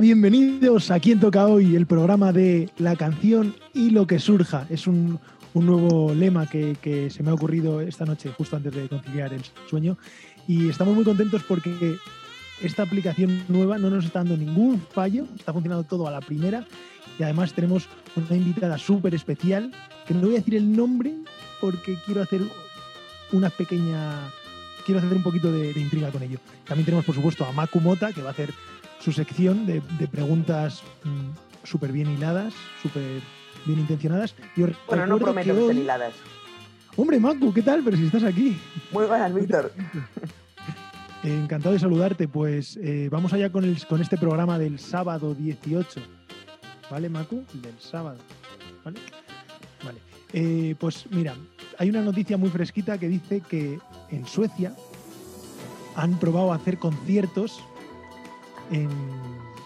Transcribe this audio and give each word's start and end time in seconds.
Bienvenidos 0.00 0.92
a 0.92 1.00
Quién 1.00 1.18
Toca 1.18 1.48
Hoy, 1.48 1.74
el 1.74 1.86
programa 1.86 2.32
de 2.32 2.70
la 2.78 2.94
canción 2.94 3.56
y 3.74 3.90
lo 3.90 4.06
que 4.06 4.20
surja. 4.20 4.64
Es 4.70 4.86
un, 4.86 5.18
un 5.54 5.66
nuevo 5.66 6.14
lema 6.14 6.46
que, 6.46 6.76
que, 6.80 7.10
se 7.10 7.24
me 7.24 7.30
ha 7.30 7.34
ocurrido 7.34 7.80
esta 7.80 8.04
noche, 8.04 8.30
justo 8.36 8.54
antes 8.54 8.72
de 8.74 8.88
conciliar 8.88 9.32
el 9.32 9.42
sueño. 9.68 9.98
Y 10.46 10.68
estamos 10.68 10.94
muy 10.94 11.02
contentos 11.02 11.42
porque 11.42 11.96
esta 12.62 12.84
aplicación 12.84 13.42
nueva 13.48 13.76
no 13.78 13.90
nos 13.90 14.04
está 14.04 14.20
dando 14.20 14.36
ningún 14.36 14.80
fallo, 14.80 15.26
está 15.36 15.52
funcionando 15.52 15.82
todo 15.82 16.06
a 16.06 16.12
la 16.12 16.20
primera. 16.20 16.64
Y 17.18 17.24
además 17.24 17.52
tenemos 17.52 17.88
una 18.14 18.36
invitada 18.36 18.78
súper 18.78 19.16
especial, 19.16 19.72
que 20.06 20.14
no 20.14 20.20
voy 20.20 20.34
a 20.34 20.38
decir 20.38 20.54
el 20.54 20.76
nombre 20.76 21.12
porque 21.60 21.98
quiero 22.06 22.22
hacer 22.22 22.42
una 23.32 23.50
pequeña 23.50 24.30
quiero 24.86 25.00
hacer 25.00 25.12
un 25.12 25.22
poquito 25.22 25.52
de, 25.52 25.74
de, 25.74 25.80
intriga 25.80 26.10
con 26.10 26.22
ello. 26.22 26.38
También 26.66 26.86
tenemos, 26.86 27.04
por 27.04 27.14
supuesto, 27.14 27.44
a 27.44 27.52
Maku 27.52 27.78
Mota, 27.78 28.10
que 28.12 28.22
va 28.22 28.28
a 28.28 28.32
hacer 28.32 28.54
su 29.00 29.12
sección 29.12 29.66
de, 29.66 29.82
de 29.98 30.08
preguntas 30.08 30.82
mmm, 31.04 31.30
súper 31.64 31.92
bien 31.92 32.10
hiladas, 32.10 32.54
súper 32.82 33.20
bien 33.66 33.80
intencionadas. 33.80 34.34
Bueno, 34.86 35.06
no 35.06 35.18
prometo 35.18 35.68
que 35.68 35.74
hiladas. 35.74 36.14
Hombre, 36.96 37.20
Maku, 37.20 37.52
¿qué 37.52 37.62
tal? 37.62 37.82
Pero 37.84 37.96
si 37.96 38.06
estás 38.06 38.24
aquí. 38.24 38.58
Muy 38.90 39.06
buenas, 39.06 39.32
Víctor. 39.32 39.72
Encantado 41.22 41.74
de 41.74 41.78
saludarte. 41.78 42.26
Pues 42.26 42.76
eh, 42.82 43.08
vamos 43.10 43.32
allá 43.32 43.52
con, 43.52 43.64
el, 43.64 43.86
con 43.86 44.00
este 44.00 44.16
programa 44.16 44.58
del 44.58 44.78
sábado 44.78 45.34
18. 45.34 46.00
¿Vale, 46.90 47.08
Maku? 47.08 47.44
Del 47.52 47.78
sábado. 47.78 48.18
¿Vale? 48.84 48.98
Vale. 49.84 49.98
Eh, 50.32 50.74
pues 50.78 51.06
mira, 51.10 51.34
hay 51.78 51.90
una 51.90 52.00
noticia 52.00 52.36
muy 52.36 52.50
fresquita 52.50 52.98
que 52.98 53.08
dice 53.08 53.42
que 53.42 53.78
en 54.10 54.26
Suecia 54.26 54.74
han 55.94 56.18
probado 56.18 56.52
a 56.52 56.56
hacer 56.56 56.78
conciertos 56.78 57.60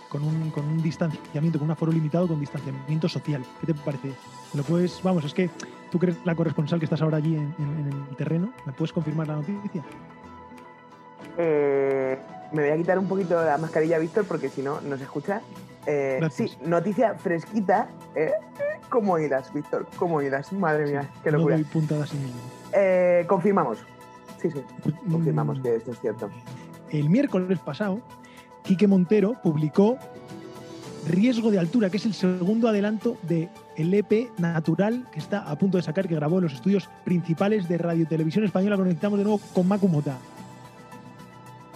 con, 0.08 0.22
un, 0.22 0.50
con, 0.50 0.64
un, 0.64 0.83
distanciamiento, 0.83 1.58
con 1.58 1.67
un 1.67 1.72
aforo 1.72 1.92
limitado, 1.92 2.28
con 2.28 2.41
distanciamiento 2.41 3.09
social. 3.09 3.44
¿Qué 3.61 3.67
te 3.67 3.75
parece? 3.75 4.12
¿Lo 4.55 4.62
puedes, 4.62 5.00
vamos, 5.03 5.25
es 5.25 5.34
que 5.34 5.50
tú 5.91 5.98
crees 5.98 6.17
la 6.25 6.34
corresponsal 6.34 6.78
que 6.78 6.86
estás 6.86 7.03
ahora 7.03 7.19
allí 7.19 7.34
en, 7.34 7.55
en, 7.59 7.78
en 7.78 8.06
el 8.09 8.17
terreno, 8.17 8.53
¿me 8.67 8.72
puedes 8.72 8.92
confirmar 8.92 9.28
la 9.28 9.36
noticia? 9.36 9.83
Eh, 11.39 12.19
me 12.53 12.62
voy 12.62 12.70
a 12.70 12.77
quitar 12.77 12.98
un 12.98 13.06
poquito 13.06 13.42
la 13.42 13.59
mascarilla, 13.59 13.98
Víctor, 13.98 14.25
porque 14.27 14.48
si 14.48 14.62
no, 14.62 14.81
no 14.83 14.97
se 14.97 15.05
escucha. 15.05 15.41
Eh, 15.87 16.21
sí, 16.31 16.53
noticia 16.65 17.15
fresquita. 17.15 17.88
Eh, 18.15 18.32
¿Cómo 18.88 19.19
irás, 19.19 19.53
Víctor? 19.53 19.87
¿Cómo 19.97 20.21
irás? 20.21 20.53
Madre 20.53 20.87
mía, 20.87 21.09
qué 21.25 21.31
locura. 21.31 21.56
No 21.56 21.65
puntadas 21.65 22.10
sin 22.10 22.21
eh, 22.72 23.25
confirmamos. 23.26 23.78
Sí, 24.41 24.50
sí, 24.50 24.62
confirmamos 25.10 25.60
que 25.60 25.76
esto 25.76 25.93
es 25.93 26.00
cierto. 26.00 26.28
El 26.91 27.09
miércoles 27.09 27.59
pasado, 27.60 28.00
Quique 28.65 28.87
Montero 28.87 29.34
publicó 29.43 29.99
Riesgo 31.09 31.50
de 31.50 31.59
Altura, 31.59 31.91
que 31.91 31.97
es 31.97 32.06
el 32.06 32.15
segundo 32.15 32.69
adelanto 32.69 33.17
de 33.23 33.49
el 33.77 33.93
EP 33.93 34.31
Natural 34.39 35.06
que 35.12 35.19
está 35.19 35.50
a 35.50 35.56
punto 35.56 35.77
de 35.77 35.83
sacar, 35.83 36.06
que 36.06 36.15
grabó 36.15 36.39
en 36.39 36.45
los 36.45 36.53
estudios 36.53 36.89
principales 37.05 37.69
de 37.69 37.78
Radio 37.78 38.06
Televisión 38.06 38.45
Española. 38.45 38.77
Conectamos 38.77 39.19
de 39.19 39.25
nuevo 39.25 39.41
con 39.53 39.67
Macu 39.67 39.89
Mota. 39.89 40.17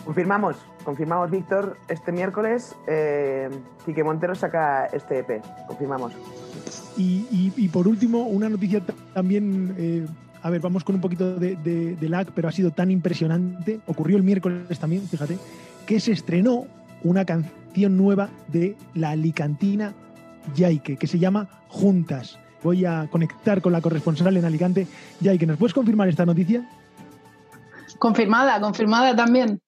Confirmamos, 0.04 0.56
confirmamos, 0.84 1.30
Víctor, 1.32 1.78
este 1.88 2.12
miércoles 2.12 2.76
eh, 2.86 3.50
Quique 3.84 4.04
Montero 4.04 4.36
saca 4.36 4.86
este 4.86 5.18
EP. 5.18 5.42
Confirmamos. 5.66 6.12
Y, 6.96 7.26
y, 7.30 7.52
y 7.56 7.68
por 7.68 7.88
último, 7.88 8.22
una 8.22 8.48
noticia 8.48 8.80
también. 9.12 9.74
Eh, 9.76 10.06
a 10.42 10.50
ver, 10.50 10.60
vamos 10.60 10.84
con 10.84 10.94
un 10.94 11.00
poquito 11.00 11.34
de, 11.34 11.56
de, 11.56 11.96
de, 11.96 12.08
lag, 12.08 12.28
pero 12.32 12.46
ha 12.46 12.52
sido 12.52 12.70
tan 12.70 12.92
impresionante. 12.92 13.80
Ocurrió 13.86 14.16
el 14.16 14.22
miércoles 14.22 14.78
también, 14.78 15.02
fíjate, 15.02 15.38
que 15.86 16.00
se 16.00 16.12
estrenó 16.12 16.66
una 17.02 17.24
canción 17.24 17.96
nueva 17.96 18.28
de 18.48 18.76
la 18.94 19.10
alicantina 19.10 19.94
Yaike, 20.54 20.96
que 20.96 21.06
se 21.06 21.18
llama 21.18 21.48
Juntas. 21.68 22.38
Voy 22.62 22.84
a 22.84 23.08
conectar 23.10 23.60
con 23.60 23.72
la 23.72 23.80
corresponsal 23.80 24.36
en 24.36 24.44
Alicante. 24.44 24.86
Yaike, 25.20 25.46
¿nos 25.46 25.58
puedes 25.58 25.74
confirmar 25.74 26.08
esta 26.08 26.26
noticia? 26.26 26.68
Confirmada, 27.98 28.60
confirmada 28.60 29.14
también. 29.14 29.60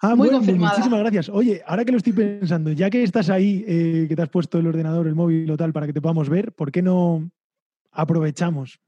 Ah, 0.00 0.10
Muy 0.10 0.28
bueno, 0.28 0.38
confirmada. 0.38 0.72
muchísimas 0.74 1.00
gracias. 1.00 1.28
Oye, 1.30 1.62
ahora 1.66 1.84
que 1.84 1.92
lo 1.92 1.98
estoy 1.98 2.12
pensando, 2.12 2.70
ya 2.72 2.90
que 2.90 3.02
estás 3.02 3.30
ahí, 3.30 3.64
eh, 3.66 4.06
que 4.08 4.16
te 4.16 4.22
has 4.22 4.28
puesto 4.28 4.58
el 4.58 4.66
ordenador, 4.66 5.06
el 5.06 5.14
móvil 5.14 5.50
o 5.50 5.56
tal, 5.56 5.72
para 5.72 5.86
que 5.86 5.92
te 5.94 6.02
podamos 6.02 6.28
ver, 6.28 6.52
¿por 6.52 6.70
qué 6.70 6.82
no 6.82 7.30
aprovechamos 7.90 8.80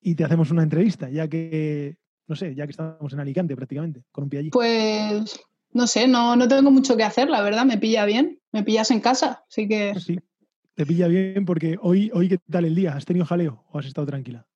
y 0.00 0.14
te 0.14 0.24
hacemos 0.24 0.50
una 0.50 0.62
entrevista, 0.62 1.10
ya 1.10 1.28
que, 1.28 1.96
no 2.28 2.36
sé, 2.36 2.54
ya 2.54 2.64
que 2.64 2.70
estamos 2.70 3.12
en 3.12 3.20
Alicante 3.20 3.54
prácticamente, 3.56 4.04
con 4.10 4.24
un 4.24 4.30
pie 4.30 4.40
allí? 4.40 4.50
Pues, 4.50 5.38
no 5.72 5.86
sé, 5.86 6.08
no, 6.08 6.36
no 6.36 6.48
tengo 6.48 6.70
mucho 6.70 6.96
que 6.96 7.04
hacer, 7.04 7.28
la 7.28 7.42
verdad, 7.42 7.64
me 7.64 7.78
pilla 7.78 8.04
bien, 8.04 8.40
me 8.52 8.62
pillas 8.62 8.90
en 8.90 9.00
casa, 9.00 9.44
así 9.48 9.68
que... 9.68 9.94
Sí, 10.00 10.18
te 10.74 10.84
pilla 10.84 11.08
bien 11.08 11.44
porque 11.44 11.78
hoy, 11.80 12.10
hoy 12.12 12.28
¿qué 12.28 12.38
tal 12.50 12.66
el 12.66 12.74
día? 12.74 12.94
¿Has 12.94 13.06
tenido 13.06 13.24
jaleo 13.24 13.64
o 13.70 13.78
has 13.78 13.86
estado 13.86 14.06
tranquila? 14.06 14.46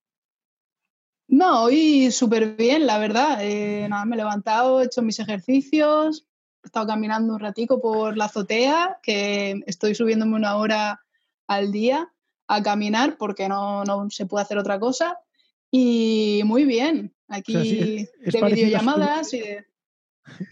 No, 1.29 1.63
hoy 1.63 2.11
súper 2.11 2.57
bien, 2.57 2.87
la 2.87 2.99
verdad. 2.99 3.39
Eh, 3.41 3.87
nada, 3.89 4.05
me 4.05 4.17
he 4.17 4.19
levantado, 4.19 4.83
he 4.83 4.87
hecho 4.87 5.01
mis 5.01 5.21
ejercicios, 5.21 6.27
he 6.63 6.67
estado 6.67 6.89
caminando 6.89 7.35
un 7.35 7.41
ratico 7.41 7.81
por 7.81 8.17
la 8.17 8.25
azotea, 8.25 8.99
que 9.03 9.63
estoy 9.67 9.95
subiéndome 9.95 10.35
una 10.35 10.57
hora 10.57 11.01
al 11.47 11.71
día 11.71 12.13
a 12.49 12.63
caminar 12.63 13.17
porque 13.17 13.49
no, 13.49 13.85
no 13.85 14.11
se 14.11 14.27
puede 14.27 14.43
hacer 14.43 14.59
otra 14.59 14.81
cosa. 14.81 15.21
Y 15.71 16.43
muy 16.45 16.65
bien, 16.65 17.15
aquí 17.29 17.57
o 17.57 17.61
sea, 17.61 17.63
sí, 17.63 18.09
es, 18.21 18.35
es 18.35 18.41
de 18.41 18.47
videollamadas 18.47 19.33
y 19.33 19.41
de... 19.41 19.70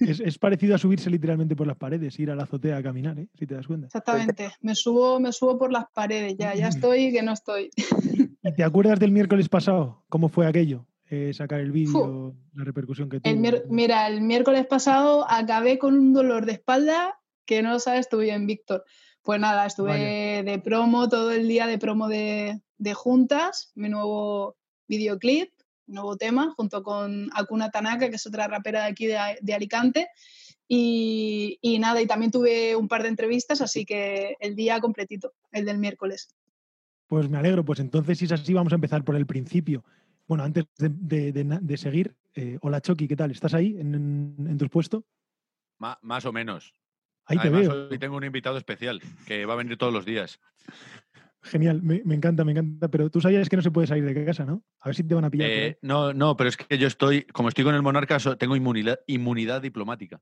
Es, 0.01 0.21
es, 0.21 0.39
parecido 0.39 0.75
a 0.75 0.79
subirse 0.79 1.11
literalmente 1.11 1.57
por 1.57 1.67
las 1.67 1.77
paredes, 1.77 2.19
ir 2.19 2.31
a 2.31 2.35
la 2.35 2.45
azotea 2.45 2.77
a 2.77 2.83
caminar, 2.83 3.19
¿eh? 3.19 3.29
si 3.39 3.47
te 3.47 3.55
das 3.55 3.67
cuenta. 3.67 3.87
Exactamente, 3.87 4.51
me 4.61 4.75
subo, 4.75 5.19
me 5.21 5.33
subo 5.33 5.59
por 5.59 5.73
las 5.73 5.87
paredes, 5.95 6.37
ya, 6.39 6.55
ya 6.55 6.69
estoy 6.69 7.13
que 7.13 7.23
no 7.23 7.33
estoy. 7.33 7.71
¿Y 8.43 8.53
te 8.53 8.65
acuerdas 8.65 8.99
del 8.99 9.13
miércoles 9.13 9.49
pasado? 9.49 10.05
¿Cómo 10.09 10.29
fue 10.29 10.47
aquello? 10.47 10.87
Eh, 11.11 11.33
sacar 11.33 11.61
el 11.61 11.73
vídeo, 11.73 12.35
la 12.55 12.65
repercusión 12.65 13.09
que 13.09 13.21
tuvo. 13.21 13.33
El 13.33 13.65
mira, 13.71 14.07
el 14.09 14.21
miércoles 14.21 14.67
pasado 14.67 15.27
acabé 15.29 15.79
con 15.79 15.95
un 15.95 16.13
dolor 16.13 16.45
de 16.45 16.53
espalda 16.53 17.19
que 17.47 17.63
no 17.63 17.73
lo 17.73 17.81
sabes, 17.81 18.01
estuve 18.01 18.25
bien, 18.25 18.47
Víctor. 18.47 18.85
Pues 19.23 19.41
nada, 19.41 19.65
estuve 19.65 19.91
Vaya. 19.91 20.43
de 20.43 20.59
promo 20.59 21.09
todo 21.09 21.33
el 21.33 21.49
día 21.49 21.67
de 21.67 21.79
promo 21.79 22.09
de, 22.09 22.61
de 22.77 22.95
juntas, 22.95 23.73
mi 23.75 23.89
nuevo 23.89 24.57
videoclip, 24.87 25.51
nuevo 25.89 26.17
tema, 26.17 26.55
junto 26.57 26.83
con 26.83 27.31
Akuna 27.35 27.71
Tanaka, 27.71 28.09
que 28.09 28.17
es 28.17 28.27
otra 28.27 28.47
rapera 28.47 28.85
de 28.85 28.91
aquí 28.91 29.07
de, 29.07 29.19
de 29.41 29.55
Alicante. 29.55 30.09
Y, 30.69 31.59
y, 31.63 31.79
nada, 31.79 32.01
y 32.01 32.07
también 32.07 32.31
tuve 32.31 32.77
un 32.77 32.89
par 32.89 33.03
de 33.03 33.09
entrevistas, 33.09 33.61
así 33.61 33.85
que 33.85 34.37
el 34.39 34.55
día 34.55 34.81
completito, 34.81 35.33
el 35.51 35.65
del 35.65 35.79
miércoles. 35.79 36.35
Pues 37.07 37.29
me 37.31 37.39
alegro, 37.39 37.65
pues 37.65 37.81
entonces 37.81 38.19
si 38.19 38.27
es 38.27 38.33
así 38.33 38.53
vamos 38.53 38.73
a 38.73 38.77
empezar 38.77 39.03
por 39.03 39.17
el 39.17 39.27
principio. 39.27 39.83
Bueno, 40.27 40.45
antes 40.45 40.67
de, 40.77 40.91
de, 40.91 41.33
de, 41.33 41.59
de 41.63 41.77
seguir, 41.79 42.15
eh, 42.35 42.59
hola 42.61 42.83
Chucky, 42.83 43.09
¿qué 43.09 43.17
tal? 43.17 43.31
¿Estás 43.31 43.55
ahí 43.55 43.77
en, 43.79 43.95
en, 43.95 44.47
en 44.47 44.59
tu 44.59 44.69
puesto? 44.69 45.07
Ma, 45.79 45.99
más 46.03 46.27
o 46.27 46.33
menos. 46.33 46.75
Ahí 47.25 47.39
Además, 47.41 47.63
te 47.63 47.69
veo. 47.69 47.89
Hoy 47.89 47.99
tengo 47.99 48.17
un 48.17 48.25
invitado 48.25 48.59
especial 48.59 49.01
que 49.27 49.47
va 49.47 49.55
a 49.55 49.57
venir 49.57 49.79
todos 49.79 49.93
los 49.93 50.05
días. 50.05 50.39
Genial, 51.43 51.83
me, 51.83 52.03
me, 52.05 52.15
encanta, 52.15 52.45
me 52.45 52.53
encanta. 52.53 52.89
Pero 52.89 53.11
tú 53.11 53.21
sabías 53.21 53.49
que 53.49 53.57
no 53.57 53.63
se 53.63 53.71
puede 53.71 53.87
salir 53.87 54.05
de 54.05 54.25
casa, 54.25 54.45
¿no? 54.45 54.63
A 54.81 54.89
ver 54.89 54.97
si 54.97 55.05
te 55.05 55.15
van 55.15 55.25
a 55.25 55.31
pillar. 55.31 55.49
Eh, 55.51 55.79
no, 55.83 56.13
no, 56.13 56.37
pero 56.37 56.49
es 56.49 56.57
que 56.57 56.79
yo 56.79 56.87
estoy, 56.87 57.23
como 57.25 57.49
estoy 57.49 57.65
con 57.65 57.75
el 57.75 57.83
monarca, 57.83 58.19
tengo 58.37 58.57
inmunidad, 58.57 59.01
inmunidad 59.07 59.63
diplomática. 59.63 60.21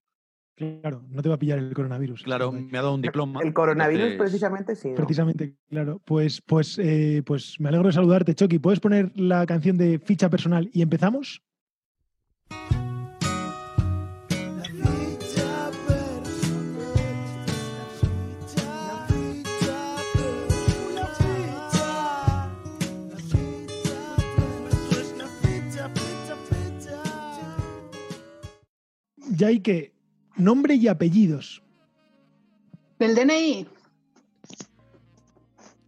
Claro, 0.57 1.05
no 1.11 1.23
te 1.23 1.29
va 1.29 1.35
a 1.35 1.39
pillar 1.39 1.59
el 1.59 1.75
coronavirus. 1.75 2.23
Claro, 2.23 2.51
me 2.51 2.79
ha 2.79 2.83
dado 2.83 2.95
un 2.95 3.03
diploma. 3.03 3.41
El 3.43 3.53
coronavirus 3.53 4.05
entonces... 4.05 4.19
precisamente 4.19 4.75
sí. 4.75 4.89
¿no? 4.89 4.95
Precisamente, 4.95 5.55
claro. 5.69 6.01
Pues, 6.05 6.41
pues, 6.41 6.79
eh, 6.79 7.23
pues 7.27 7.61
me 7.61 7.69
alegro 7.69 7.89
de 7.89 7.93
saludarte, 7.93 8.35
Chucky. 8.35 8.59
¿Puedes 8.59 8.81
poner 8.81 9.13
la 9.17 9.45
canción 9.45 9.77
de 9.77 9.99
ficha 9.99 10.31
personal 10.31 10.71
y 10.73 10.81
empezamos? 10.81 11.43
Ya 29.37 29.49
hay 29.49 29.61
que 29.61 29.97
Nombre 30.37 30.75
y 30.75 30.87
apellidos. 30.89 31.63
¿Del 32.99 33.15
DNI? 33.15 33.67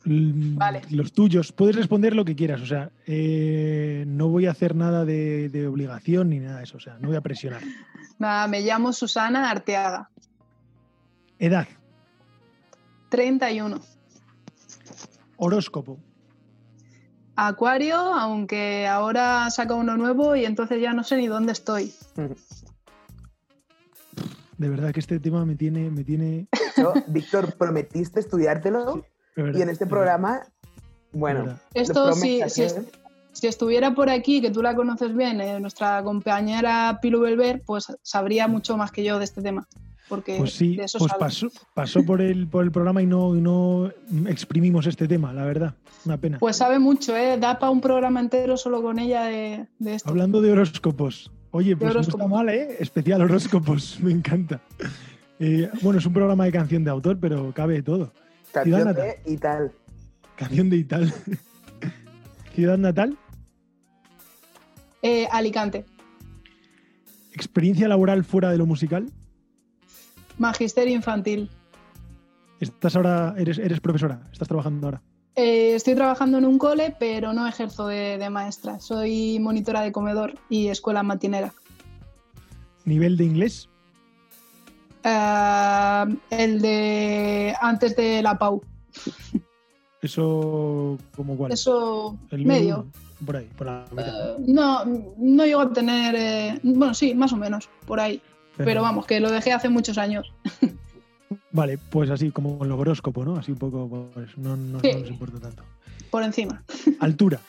Vale. 0.04 0.82
Los 0.90 1.12
tuyos. 1.12 1.52
Puedes 1.52 1.76
responder 1.76 2.16
lo 2.16 2.24
que 2.24 2.34
quieras. 2.34 2.62
O 2.62 2.66
sea, 2.66 2.90
eh, 3.06 4.04
no 4.06 4.28
voy 4.28 4.46
a 4.46 4.52
hacer 4.52 4.74
nada 4.74 5.04
de, 5.04 5.50
de, 5.50 5.66
obligación 5.66 6.30
ni 6.30 6.38
nada 6.38 6.58
de 6.58 6.64
eso. 6.64 6.78
O 6.78 6.80
sea, 6.80 6.96
no 6.98 7.08
voy 7.08 7.16
a 7.16 7.20
presionar. 7.20 7.60
Nada, 8.18 8.48
me 8.48 8.62
llamo 8.62 8.92
Susana 8.94 9.50
Arteaga. 9.50 10.10
Edad. 11.38 11.68
31. 13.10 13.80
Horóscopo. 15.36 15.98
Acuario, 17.36 17.96
aunque 17.96 18.86
ahora 18.86 19.48
saca 19.50 19.74
uno 19.74 19.96
nuevo 19.96 20.34
y 20.34 20.44
entonces 20.46 20.80
ya 20.80 20.94
no 20.94 21.04
sé 21.04 21.18
ni 21.18 21.26
dónde 21.26 21.52
estoy. 21.52 21.92
de 24.58 24.68
verdad 24.68 24.92
que 24.92 25.00
este 25.00 25.18
tema 25.20 25.44
me 25.44 25.54
tiene, 25.54 25.90
me 25.90 26.04
tiene 26.04 26.48
hecho, 26.52 26.92
Víctor, 27.06 27.54
prometiste 27.56 28.20
estudiártelo 28.20 29.04
y 29.36 29.62
en 29.62 29.68
este 29.68 29.86
programa, 29.86 30.42
bueno, 31.12 31.58
esto 31.74 32.12
sí, 32.12 32.42
si, 33.32 33.46
estuviera 33.46 33.94
por 33.94 34.10
aquí, 34.10 34.40
que 34.40 34.50
tú 34.50 34.62
la 34.62 34.74
conoces 34.74 35.14
bien, 35.14 35.40
eh, 35.40 35.60
nuestra 35.60 36.02
compañera 36.02 36.98
Pilu 37.00 37.20
Belver, 37.20 37.62
pues 37.64 37.86
sabría 38.02 38.48
mucho 38.48 38.76
más 38.76 38.90
que 38.90 39.04
yo 39.04 39.18
de 39.18 39.24
este 39.24 39.42
tema. 39.42 39.68
Porque 40.08 40.38
pues 40.38 40.54
sí, 40.54 40.76
pues 40.76 41.12
pasó, 41.18 41.48
pasó, 41.74 42.02
por, 42.02 42.22
el, 42.22 42.48
por 42.48 42.64
el 42.64 42.72
programa 42.72 43.02
y 43.02 43.06
no, 43.06 43.34
no 43.34 43.92
exprimimos 44.26 44.86
este 44.86 45.06
tema, 45.06 45.34
la 45.34 45.44
verdad. 45.44 45.74
Una 46.06 46.16
pena. 46.16 46.38
Pues 46.38 46.56
sabe 46.56 46.78
mucho, 46.78 47.14
¿eh? 47.14 47.36
Da 47.38 47.58
para 47.58 47.70
un 47.70 47.82
programa 47.82 48.18
entero 48.18 48.56
solo 48.56 48.82
con 48.82 48.98
ella 48.98 49.24
de, 49.24 49.68
esto. 49.84 50.08
Hablando 50.08 50.40
de 50.40 50.50
horóscopos. 50.52 51.30
Oye, 51.50 51.76
pues 51.76 51.94
no 51.94 52.00
está 52.00 52.26
mal, 52.26 52.48
¿eh? 52.48 52.76
Especial 52.78 53.22
horóscopos, 53.22 54.00
me 54.02 54.12
encanta. 54.12 54.60
Eh, 55.38 55.70
bueno, 55.82 55.98
es 55.98 56.06
un 56.06 56.12
programa 56.12 56.44
de 56.44 56.52
canción 56.52 56.84
de 56.84 56.90
autor, 56.90 57.18
pero 57.20 57.52
cabe 57.54 57.74
de 57.74 57.82
todo. 57.82 58.12
Canción 58.52 58.80
Ciudad 58.80 58.94
de 58.94 59.32
Ital. 59.32 59.72
Canción 60.36 60.70
de 60.70 60.76
Ital. 60.76 61.12
¿Ciudad 62.54 62.78
natal? 62.78 63.16
Eh, 65.02 65.26
Alicante. 65.30 65.84
¿Experiencia 67.32 67.88
laboral 67.88 68.24
fuera 68.24 68.50
de 68.50 68.58
lo 68.58 68.66
musical? 68.66 69.10
Magisterio 70.38 70.94
infantil. 70.94 71.50
¿Estás 72.60 72.96
ahora, 72.96 73.34
eres, 73.38 73.58
eres 73.58 73.80
profesora? 73.80 74.28
¿Estás 74.32 74.48
trabajando 74.48 74.88
ahora? 74.88 75.02
Eh, 75.40 75.76
estoy 75.76 75.94
trabajando 75.94 76.38
en 76.38 76.44
un 76.44 76.58
cole, 76.58 76.96
pero 76.98 77.32
no 77.32 77.46
ejerzo 77.46 77.86
de, 77.86 78.28
maestra. 78.28 78.80
Soy 78.80 79.38
monitora 79.38 79.82
de 79.82 79.92
comedor 79.92 80.34
y 80.50 80.66
escuela 80.66 81.04
matinera. 81.04 81.54
¿Nivel 82.84 83.16
de 83.16 83.24
inglés? 83.24 83.68
Eh, 85.04 86.04
el 86.30 86.60
de 86.60 87.54
antes 87.60 87.94
de 87.94 88.20
la 88.20 88.36
PAU. 88.36 88.60
¿Eso 90.02 90.98
como 91.14 91.36
cuál? 91.36 91.52
Eso 91.52 92.18
medio. 92.32 92.88
Por 93.24 93.36
ahí, 93.36 93.48
por 93.56 93.68
la 93.68 93.84
mitad. 93.92 94.30
Eh, 94.30 94.36
no, 94.40 94.84
no 95.18 95.44
llego 95.44 95.60
a 95.60 95.72
tener. 95.72 96.60
bueno, 96.64 96.94
sí, 96.94 97.14
más 97.14 97.32
o 97.32 97.36
menos, 97.36 97.68
por 97.86 98.00
ahí. 98.00 98.20
Pero, 98.56 98.82
vamos, 98.82 99.06
que 99.06 99.20
lo 99.20 99.30
dejé 99.30 99.52
hace 99.52 99.68
muchos 99.68 99.98
años. 99.98 100.32
Vale, 101.58 101.76
pues 101.76 102.08
así 102.08 102.30
como 102.30 102.64
el 102.64 102.70
horóscopo, 102.70 103.24
¿no? 103.24 103.34
Así 103.34 103.50
un 103.50 103.58
poco, 103.58 104.08
pues 104.14 104.38
no, 104.38 104.56
no, 104.56 104.78
nos 104.80 105.10
importa 105.10 105.40
tanto. 105.40 105.64
Por 106.08 106.22
encima. 106.22 106.62
Altura. 107.00 107.40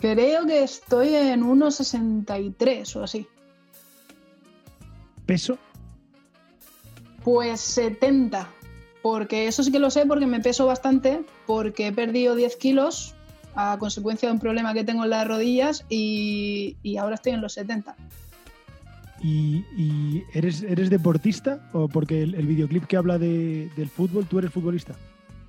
Creo 0.00 0.44
que 0.44 0.64
estoy 0.64 1.14
en 1.14 1.44
1,63 1.44 2.96
o 2.96 3.04
así. 3.04 3.28
¿Peso? 5.24 5.56
Pues 7.22 7.60
70. 7.60 8.48
Porque 9.02 9.46
eso 9.46 9.62
sí 9.62 9.70
que 9.70 9.78
lo 9.78 9.90
sé 9.90 10.04
porque 10.04 10.26
me 10.26 10.40
peso 10.40 10.66
bastante, 10.66 11.24
porque 11.46 11.86
he 11.86 11.92
perdido 11.92 12.34
10 12.34 12.56
kilos 12.56 13.14
a 13.54 13.78
consecuencia 13.78 14.28
de 14.28 14.32
un 14.32 14.40
problema 14.40 14.74
que 14.74 14.82
tengo 14.82 15.04
en 15.04 15.10
las 15.10 15.28
rodillas 15.28 15.84
y, 15.88 16.76
y 16.82 16.96
ahora 16.96 17.14
estoy 17.14 17.34
en 17.34 17.40
los 17.40 17.52
70. 17.52 17.94
¿Y, 19.28 20.24
eres, 20.32 20.62
eres 20.62 20.88
deportista? 20.88 21.68
¿O 21.72 21.88
porque 21.88 22.22
el, 22.22 22.46
videoclip 22.46 22.84
que 22.84 22.96
habla 22.96 23.18
de, 23.18 23.68
del 23.76 23.88
fútbol, 23.88 24.26
tú 24.26 24.38
eres 24.38 24.52
futbolista? 24.52 24.94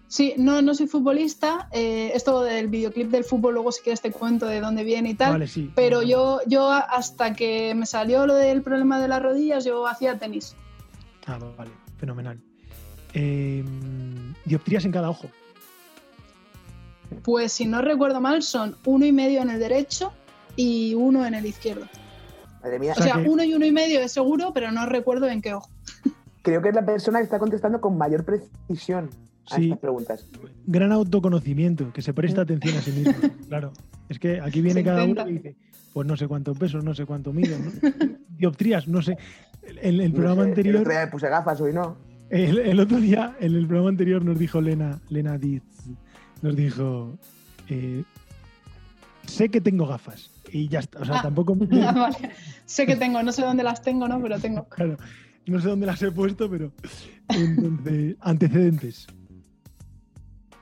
Sí, 0.07 0.33
no, 0.38 0.62
no 0.62 0.74
soy 0.74 0.88
futbolista. 0.88 1.69
Eh, 1.71 2.12
esto 2.15 2.41
del 2.41 2.69
videoclip 2.69 3.12
del 3.12 3.24
fútbol, 3.24 3.53
luego 3.53 3.71
sí 3.71 3.81
que 3.83 3.94
te 3.95 4.12
cuento 4.12 4.47
de 4.47 4.62
dónde 4.62 4.83
viene 4.83 5.12
y 5.12 5.13
tal. 5.13 5.33
Vale, 5.33 5.47
sí. 5.47 5.71
Pero 5.75 6.01
yo, 6.01 6.39
yo 6.47 6.71
hasta 6.71 7.33
que 7.33 7.75
me 7.75 7.85
salió 7.85 8.25
lo 8.25 8.33
del 8.33 8.63
problema 8.63 9.00
de 9.00 9.09
las 9.09 9.21
rodillas, 9.21 9.63
yo 9.63 9.85
hacía 9.85 10.18
tenis. 10.18 10.56
Ah, 11.27 11.38
vale, 11.38 11.71
fenomenal. 11.97 12.39
Eh, 13.13 13.63
¿Dioptrías 14.45 14.85
en 14.85 14.91
cada 14.91 15.09
ojo? 15.09 15.30
Pues 17.23 17.51
si 17.51 17.65
no 17.65 17.81
recuerdo 17.81 18.21
mal, 18.21 18.41
son 18.41 18.75
uno 18.85 19.06
y 19.06 19.12
medio 19.12 19.41
en 19.41 19.51
el 19.51 19.59
derecho 19.59 20.13
y 20.56 20.95
uno 20.95 21.25
en 21.25 21.35
el 21.35 21.45
izquierdo. 21.45 21.85
O 22.91 23.01
sea, 23.01 23.17
uno 23.25 23.43
y 23.43 23.53
uno 23.53 23.65
y 23.65 23.71
medio 23.71 23.99
es 23.99 24.11
seguro, 24.11 24.51
pero 24.53 24.71
no 24.71 24.85
recuerdo 24.85 25.27
en 25.27 25.41
qué 25.41 25.53
ojo. 25.53 25.69
Creo 26.41 26.61
que 26.61 26.69
es 26.69 26.75
la 26.75 26.85
persona 26.85 27.19
que 27.19 27.25
está 27.25 27.39
contestando 27.39 27.81
con 27.81 27.97
mayor 27.97 28.23
precisión 28.23 29.09
a 29.49 29.57
estas 29.57 29.79
preguntas. 29.79 30.25
Gran 30.65 30.91
autoconocimiento, 30.91 31.91
que 31.91 32.01
se 32.01 32.13
presta 32.13 32.41
atención 32.41 32.77
a 32.77 32.81
sí 32.81 32.91
mismo. 32.91 33.13
claro. 33.49 33.73
Es 34.07 34.19
que 34.19 34.39
aquí 34.39 34.61
viene 34.61 34.83
cada 34.83 35.03
uno 35.03 35.27
y 35.27 35.33
dice, 35.33 35.55
pues 35.93 36.07
no 36.07 36.15
sé 36.15 36.27
cuánto 36.27 36.53
peso, 36.53 36.79
no 36.79 36.93
sé 36.93 37.05
cuánto 37.05 37.33
mido, 37.33 37.57
¿no? 37.59 37.71
dioptrías, 38.37 38.87
no 38.87 39.01
sé. 39.01 39.17
El, 39.81 39.99
el 39.99 40.13
programa 40.13 40.43
anterior. 40.43 40.75
El 40.75 40.81
otro 40.81 40.91
día 40.91 41.05
me 41.05 41.11
puse 41.11 41.27
gafas, 41.27 41.59
hoy 41.59 41.73
no. 41.73 41.97
El, 42.29 42.79
otro 42.79 42.99
día, 42.99 43.35
en 43.39 43.55
el 43.55 43.67
programa 43.67 43.89
anterior, 43.89 44.23
nos 44.23 44.37
dijo 44.37 44.59
Lena, 44.59 44.99
Lena 45.09 45.37
Diz, 45.37 45.63
nos 46.41 46.55
dijo, 46.55 47.17
eh, 47.69 48.03
sé 49.27 49.50
que 49.50 49.62
tengo 49.62 49.85
gafas 49.85 50.29
y 50.51 50.68
ya 50.68 50.79
está. 50.79 51.00
O 51.00 51.06
sea, 51.06 51.19
ah, 51.19 51.21
tampoco. 51.21 51.56
Sé 52.66 52.85
que 52.85 52.95
tengo, 52.95 53.21
no 53.23 53.31
sé 53.31 53.44
dónde 53.44 53.63
las 53.63 53.81
tengo, 53.81 54.07
¿no? 54.07 54.21
Pero 54.21 54.40
tengo. 54.40 54.66
Claro, 54.66 54.97
no 55.45 55.61
sé 55.61 55.69
dónde 55.69 55.85
las 55.85 56.01
he 56.01 56.11
puesto, 56.11 56.49
pero. 56.49 56.71
Entonces, 57.30 58.16
antecedentes. 58.19 59.07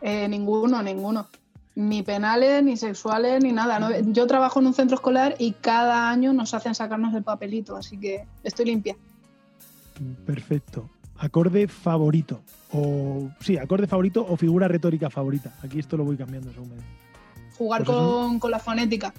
Eh, 0.02 0.28
ninguno, 0.28 0.84
ninguno. 0.84 1.28
Ni 1.76 2.04
penales, 2.04 2.64
ni 2.64 2.78
sexuales, 2.78 3.44
ni 3.44 3.52
nada. 3.52 4.00
Yo 4.02 4.28
trabajo 4.28 4.60
en 4.60 4.68
un 4.68 4.74
centro 4.74 4.96
escolar 4.96 5.36
y 5.40 5.54
cada 5.54 6.10
año 6.10 6.32
nos 6.32 6.54
hacen 6.54 6.74
sacarnos 6.74 7.14
el 7.16 7.24
papelito, 7.24 7.76
así 7.76 7.98
que 7.98 8.26
estoy 8.44 8.66
limpia. 8.66 8.96
Perfecto. 10.26 10.90
Acorde 11.18 11.68
favorito. 11.68 12.42
O 12.72 13.30
sí, 13.40 13.58
acorde 13.58 13.88
favorito 13.88 14.26
o 14.28 14.38
figura 14.38 14.68
retórica 14.68 15.10
favorita. 15.10 15.54
Aquí 15.64 15.80
esto 15.80 15.98
lo 15.98 16.06
voy 16.06 16.18
cambiando 16.18 16.52
según 16.52 16.70
me... 16.70 17.05
Jugar 17.58 17.84
pues 17.84 17.98
con, 17.98 18.40
con 18.40 18.52
la 18.52 18.60
fonética. 18.60 19.14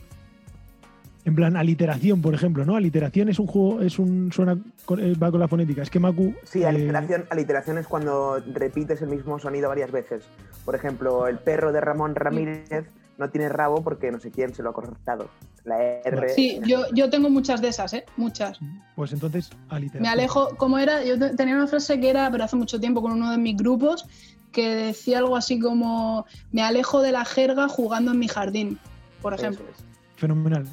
En 1.27 1.35
plan, 1.35 1.57
aliteración, 1.57 2.23
por 2.23 2.35
ejemplo, 2.35 2.65
¿no? 2.65 2.77
Aliteración 2.77 3.29
es 3.29 3.41
un 3.41 3.49
juego, 3.49 3.81
es 3.81 3.99
un 3.99 4.31
suena 4.33 4.53
eh, 4.53 5.15
va 5.21 5.33
con 5.33 5.41
la 5.41 5.49
fonética. 5.49 5.83
Es 5.83 5.91
que 5.91 5.99
Maku. 5.99 6.33
Sí, 6.45 6.63
eh, 6.63 6.67
aliteración, 6.67 7.25
aliteración 7.31 7.79
es 7.79 7.89
cuando 7.89 8.41
repites 8.53 9.03
el 9.03 9.09
mismo 9.09 9.37
sonido 9.41 9.69
varias 9.69 9.91
veces. 9.91 10.23
Por 10.65 10.77
ejemplo, 10.77 11.27
el 11.27 11.39
perro 11.39 11.73
de 11.73 11.81
Ramón 11.81 12.15
Ramírez 12.15 12.87
no 13.19 13.29
tiene 13.29 13.49
rabo 13.49 13.83
porque 13.83 14.13
no 14.13 14.21
sé 14.21 14.31
quién 14.31 14.55
se 14.55 14.63
lo 14.63 14.71
ha 14.71 14.73
cortado. 14.73 15.29
La 15.65 15.83
R. 15.83 16.29
Sí, 16.29 16.61
yo, 16.65 16.85
yo 16.95 17.11
tengo 17.11 17.29
muchas 17.29 17.61
de 17.61 17.69
esas, 17.69 17.93
¿eh? 17.95 18.05
Muchas. 18.17 18.61
Pues 18.95 19.13
entonces, 19.13 19.51
aliteración. 19.69 20.03
Me 20.03 20.09
alejo, 20.09 20.51
como 20.57 20.79
era, 20.79 21.03
yo 21.03 21.19
tenía 21.35 21.57
una 21.57 21.67
frase 21.67 21.99
que 21.99 22.09
era, 22.09 22.31
pero 22.31 22.45
hace 22.45 22.55
mucho 22.55 22.79
tiempo 22.79 23.03
con 23.03 23.11
uno 23.11 23.33
de 23.33 23.39
mis 23.39 23.57
grupos, 23.57 24.07
que 24.57 24.75
decía 24.75 25.19
algo 25.19 25.37
así 25.37 25.61
como: 25.61 26.25
Me 26.51 26.63
alejo 26.63 27.03
de 27.03 27.13
la 27.13 27.27
jerga 27.27 27.69
jugando 27.69 28.13
en 28.13 28.19
mi 28.19 28.27
jardín, 28.27 28.79
por 29.21 29.35
ejemplo. 29.35 29.67
Fenomenal. 30.17 30.67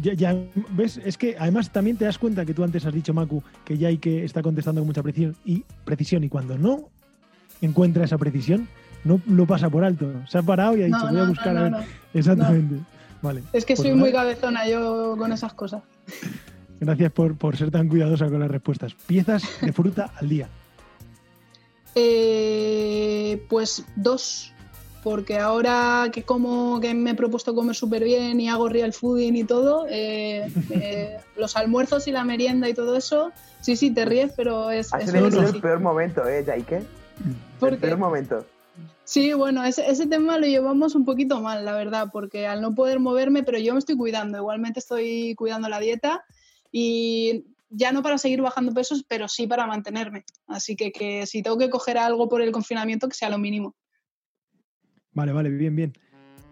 Ya, 0.00 0.14
ya, 0.14 0.36
ves, 0.70 0.98
es 1.04 1.18
que 1.18 1.36
además 1.38 1.70
también 1.70 1.98
te 1.98 2.06
das 2.06 2.18
cuenta 2.18 2.46
que 2.46 2.54
tú 2.54 2.64
antes 2.64 2.86
has 2.86 2.94
dicho, 2.94 3.12
Maku, 3.12 3.42
que 3.64 3.76
ya 3.76 3.88
hay 3.88 3.98
que 3.98 4.24
estar 4.24 4.42
contestando 4.42 4.80
con 4.80 4.86
mucha 4.86 5.02
precisión 5.02 5.36
y 5.44 5.64
precisión, 5.84 6.24
y 6.24 6.30
cuando 6.30 6.56
no 6.56 6.88
encuentra 7.60 8.04
esa 8.04 8.16
precisión, 8.16 8.68
no 9.04 9.20
lo 9.26 9.44
pasa 9.44 9.68
por 9.68 9.84
alto. 9.84 10.10
Se 10.28 10.38
ha 10.38 10.42
parado 10.42 10.76
y 10.76 10.82
ha 10.82 10.86
dicho, 10.86 11.08
voy 11.10 11.20
a 11.20 11.24
buscar 11.24 11.56
a 11.56 11.62
ver. 11.64 11.74
Exactamente. 12.14 12.76
Vale. 13.20 13.42
Es 13.52 13.64
que 13.64 13.74
pues 13.74 13.88
soy 13.88 13.96
muy 13.96 14.12
cabezona 14.12 14.66
yo 14.68 15.16
con 15.18 15.32
esas 15.32 15.52
cosas. 15.52 15.82
Gracias 16.80 17.10
por, 17.10 17.36
por, 17.36 17.56
ser 17.56 17.72
tan 17.72 17.88
cuidadosa 17.88 18.30
con 18.30 18.38
las 18.38 18.50
respuestas. 18.50 18.94
Piezas 18.94 19.42
de 19.60 19.72
fruta 19.72 20.12
al 20.16 20.28
día. 20.28 20.48
Eh, 21.94 23.44
pues 23.48 23.84
dos 23.96 24.52
porque 25.02 25.38
ahora 25.38 26.10
que 26.12 26.22
como 26.22 26.80
que 26.80 26.92
me 26.94 27.10
he 27.10 27.14
propuesto 27.14 27.54
comer 27.54 27.74
súper 27.74 28.04
bien 28.04 28.40
y 28.40 28.48
hago 28.48 28.68
real 28.68 28.92
fooding 28.92 29.36
y 29.36 29.44
todo, 29.44 29.86
eh, 29.88 30.50
eh, 30.70 31.16
los 31.36 31.56
almuerzos 31.56 32.08
y 32.08 32.12
la 32.12 32.24
merienda 32.24 32.68
y 32.68 32.74
todo 32.74 32.96
eso, 32.96 33.32
sí, 33.60 33.76
sí, 33.76 33.90
te 33.90 34.04
ríes, 34.04 34.32
pero 34.36 34.70
es... 34.70 34.92
es 34.92 35.14
el 35.14 35.60
peor 35.60 35.80
momento, 35.80 36.28
¿eh, 36.28 36.44
Jaike? 36.44 36.82
El 37.62 37.78
peor 37.78 37.98
momento. 37.98 38.44
Sí, 39.04 39.32
bueno, 39.32 39.64
ese, 39.64 39.88
ese, 39.90 40.06
tema 40.06 40.36
lo 40.36 40.46
llevamos 40.46 40.94
un 40.94 41.06
poquito 41.06 41.40
mal, 41.40 41.64
la 41.64 41.72
verdad, 41.72 42.08
porque 42.12 42.46
al 42.46 42.60
no 42.60 42.74
poder 42.74 43.00
moverme, 43.00 43.42
pero 43.42 43.58
yo 43.58 43.72
me 43.72 43.78
estoy 43.78 43.96
cuidando, 43.96 44.36
igualmente 44.36 44.80
estoy 44.80 45.34
cuidando 45.36 45.70
la 45.70 45.80
dieta 45.80 46.24
y 46.70 47.46
ya 47.70 47.92
no 47.92 48.02
para 48.02 48.18
seguir 48.18 48.42
bajando 48.42 48.72
pesos, 48.72 49.04
pero 49.08 49.28
sí 49.28 49.46
para 49.46 49.66
mantenerme. 49.66 50.24
Así 50.46 50.76
que, 50.76 50.92
que 50.92 51.26
si 51.26 51.42
tengo 51.42 51.58
que 51.58 51.70
coger 51.70 51.98
algo 51.98 52.28
por 52.28 52.42
el 52.42 52.52
confinamiento, 52.52 53.08
que 53.08 53.14
sea 53.14 53.30
lo 53.30 53.38
mínimo. 53.38 53.74
Vale, 55.12 55.32
vale, 55.32 55.50
bien, 55.50 55.76
bien. 55.76 55.92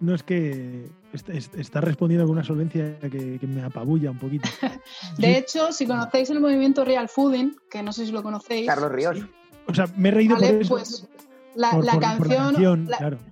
No 0.01 0.15
es 0.15 0.23
que 0.23 0.91
está 1.13 1.81
respondiendo 1.81 2.27
con 2.27 2.37
una 2.37 2.45
solvencia 2.45 2.99
que, 2.99 3.39
me 3.43 3.63
apabulla 3.63 4.11
un 4.11 4.19
poquito. 4.19 4.49
de 5.19 5.39
hecho, 5.39 5.73
si 5.73 5.87
conocéis 5.87 6.29
el 6.31 6.41
movimiento 6.41 6.85
Real 6.85 7.09
Fooding, 7.09 7.57
que 7.71 7.83
no 7.83 7.93
sé 7.93 8.07
si 8.07 8.13
lo 8.13 8.23
conocéis. 8.23 8.67
Carlos 8.67 8.93
Ríos. 8.93 9.19
O 9.67 9.75
sea, 9.75 9.87
me 9.97 10.11
he 10.11 10.13
reído 10.13 10.37
por 10.37 10.45
eso. 10.45 10.69
Pues, 10.69 11.09
la, 11.55 11.71
canción, 11.99 12.87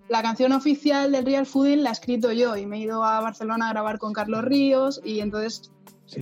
la, 0.09 0.23
canción 0.23 0.53
oficial 0.53 1.13
del 1.13 1.27
Real 1.27 1.45
Fooding 1.45 1.83
la 1.83 1.91
he 1.91 1.93
escrito 1.93 2.33
yo 2.33 2.57
y 2.57 2.65
me 2.65 2.79
he 2.79 2.81
ido 2.81 3.05
a 3.05 3.21
Barcelona 3.21 3.69
a 3.69 3.73
grabar 3.73 3.99
con 3.99 4.15
Carlos 4.15 4.45
Ríos 4.45 5.01
y 5.05 5.21
entonces 5.21 5.71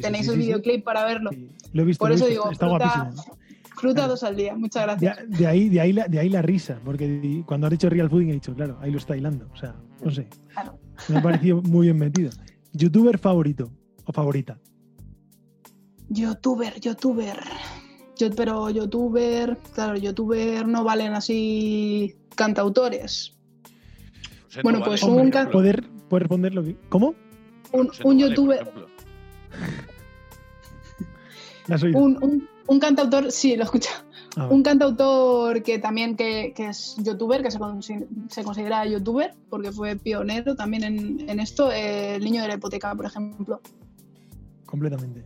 tenéis 0.01 0.29
el 0.29 0.39
videoclip 0.39 0.85
para 0.85 1.05
verlo. 1.05 1.31
Lo 1.73 1.83
he 1.83 1.85
visto, 1.85 2.05
por 2.05 2.13
eso 2.13 2.27
digo, 2.27 2.51
está 2.51 2.67
guapísimo. 2.67 3.11
Fruta 3.77 4.07
dos 4.07 4.23
al 4.23 4.37
día, 4.37 4.55
muchas 4.55 4.85
gracias. 4.85 5.17
De, 5.29 5.37
de 5.39 5.47
ahí, 5.47 5.69
de, 5.69 5.81
ahí 5.81 5.93
la, 5.93 6.07
de 6.07 6.19
ahí 6.19 6.29
la 6.29 6.43
risa, 6.43 6.81
porque 6.85 7.43
cuando 7.47 7.67
has 7.67 7.71
dicho 7.73 7.89
real 7.89 8.09
fooding 8.09 8.31
he 8.31 8.35
dicho, 8.35 8.55
claro, 8.55 8.79
ahí 8.81 8.91
lo 8.91 8.99
está 8.99 9.17
hilando. 9.17 9.49
O 9.53 9.57
sea, 9.57 9.75
no 10.05 10.11
sé. 10.11 10.29
Claro. 10.53 10.79
Me 11.09 11.19
ha 11.19 11.23
parecido 11.23 11.63
muy 11.63 11.87
bien 11.87 11.99
metido. 11.99 12.31
¿Youtuber 12.73 13.19
favorito 13.19 13.71
o 14.05 14.13
favorita? 14.13 14.59
Youtuber, 16.09 16.79
youtuber. 16.81 17.39
Yo, 18.19 18.31
pero 18.31 18.71
youtuber, 18.71 19.59
claro, 19.75 19.97
youtuber 19.97 20.67
no 20.69 20.85
valen 20.85 21.15
así 21.15 22.15
cantautores. 22.37 23.35
Bueno, 24.63 24.83
pues 24.85 25.01
por 25.01 25.11
un 25.11 25.31
Poder, 25.31 25.85
poder 26.09 26.23
responder 26.23 26.55
lo 26.55 26.63
que. 26.63 26.77
¿Cómo? 26.89 27.15
Un, 27.73 28.19
youtuber, 28.19 28.61
ejemplo. 28.61 28.87
¿La 28.87 28.92
has 31.69 31.83
oído? 31.83 31.99
un, 31.99 32.19
un- 32.23 32.49
un 32.69 32.81
cantautor, 32.81 33.31
sí, 33.33 33.57
lo 33.57 33.65
escucha. 33.65 33.91
Ah, 34.37 34.47
Un 34.47 34.63
cantautor 34.63 35.63
que 35.63 35.79
también 35.79 36.17
que, 36.17 36.55
que 36.57 36.69
es 36.69 36.97
youtuber, 37.03 37.43
que 37.43 37.51
se, 37.51 37.59
se 38.31 38.45
considera 38.45 38.87
youtuber, 38.87 39.35
porque 39.51 39.73
fue 39.73 39.97
pionero 39.97 40.55
también 40.55 40.85
en, 40.85 41.29
en 41.29 41.39
esto, 41.41 41.71
eh, 41.71 42.15
el 42.17 42.25
niño 42.25 42.41
de 42.41 42.49
la 42.49 42.55
hipoteca, 42.55 42.95
por 42.95 43.05
ejemplo. 43.07 43.61
completamente. 44.65 45.25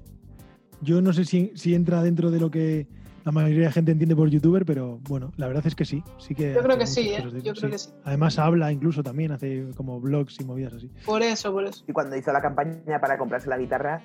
Yo 0.80 1.00
no 1.00 1.12
sé 1.12 1.24
si, 1.24 1.52
si 1.54 1.74
entra 1.74 2.02
dentro 2.02 2.30
de 2.30 2.40
lo 2.40 2.50
que 2.50 2.86
la 3.26 3.32
mayoría 3.32 3.66
de 3.66 3.72
gente 3.72 3.90
entiende 3.92 4.14
por 4.14 4.30
youtuber, 4.30 4.64
pero 4.64 4.98
bueno, 5.08 5.32
la 5.36 5.48
verdad 5.48 5.66
es 5.66 5.74
que 5.74 5.84
sí. 5.84 6.02
sí 6.16 6.34
que 6.34 6.54
Yo 6.54 6.62
creo 6.62 6.78
que 6.78 6.86
sí, 6.86 7.08
¿eh? 7.12 7.22
de- 7.30 7.42
yo 7.42 7.52
creo 7.54 7.70
que 7.72 7.78
sí. 7.78 7.90
Además 8.04 8.38
habla 8.38 8.70
incluso 8.72 9.02
también, 9.02 9.32
hace 9.32 9.66
como 9.76 10.00
vlogs 10.00 10.40
y 10.40 10.44
movidas 10.44 10.72
así. 10.74 10.88
Por 11.04 11.22
eso, 11.22 11.52
por 11.52 11.64
eso. 11.64 11.84
Y 11.88 11.92
cuando 11.92 12.16
hizo 12.16 12.32
la 12.32 12.40
campaña 12.40 13.00
para 13.00 13.18
comprarse 13.18 13.48
la 13.50 13.58
guitarra, 13.58 14.00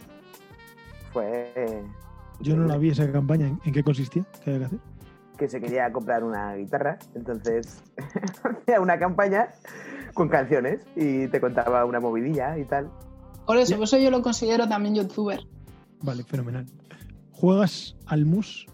fue. 1.13 1.51
eh, 1.55 1.83
Yo 2.39 2.55
no 2.57 2.65
la 2.65 2.77
vi 2.77 2.89
esa 2.89 3.11
campaña. 3.11 3.47
¿En, 3.47 3.59
en 3.63 3.71
qué 3.73 3.83
consistía? 3.83 4.25
¿Qué 4.43 4.49
había 4.55 4.59
que 4.61 4.65
hacer? 4.65 4.79
Que 5.37 5.47
se 5.47 5.61
quería 5.61 5.91
comprar 5.91 6.23
una 6.23 6.55
guitarra, 6.55 6.97
entonces 7.15 7.83
hacía 8.43 8.81
una 8.81 8.97
campaña 8.99 9.49
con 10.15 10.29
canciones 10.29 10.81
y 10.95 11.27
te 11.27 11.39
contaba 11.39 11.85
una 11.85 11.99
movidilla 11.99 12.57
y 12.57 12.65
tal. 12.65 12.89
Por 13.45 13.57
eso, 13.57 13.75
por 13.75 13.83
eso 13.83 13.97
yo 13.97 14.09
lo 14.11 14.21
considero 14.21 14.67
también 14.67 14.95
youtuber. 14.95 15.39
Vale, 16.01 16.23
fenomenal. 16.23 16.65
¿Juegas 17.31 17.95
al 18.07 18.25
mus? 18.25 18.65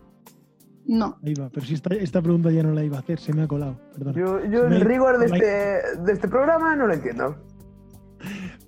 No. 0.87 1.19
Ahí 1.23 1.33
va, 1.33 1.49
pero 1.49 1.65
si 1.65 1.73
esta, 1.73 1.93
esta 1.95 2.21
pregunta 2.21 2.49
ya 2.49 2.63
no 2.63 2.71
la 2.71 2.83
iba 2.83 2.97
a 2.97 3.01
hacer, 3.01 3.19
se 3.19 3.33
me 3.33 3.43
ha 3.43 3.47
colado. 3.47 3.77
Perdona. 3.93 4.17
Yo, 4.17 4.39
el 4.67 4.81
rigor 4.81 5.19
de 5.19 5.25
este, 5.25 6.01
de 6.01 6.13
este 6.13 6.27
programa 6.27 6.75
no 6.75 6.87
lo 6.87 6.93
entiendo. 6.93 7.35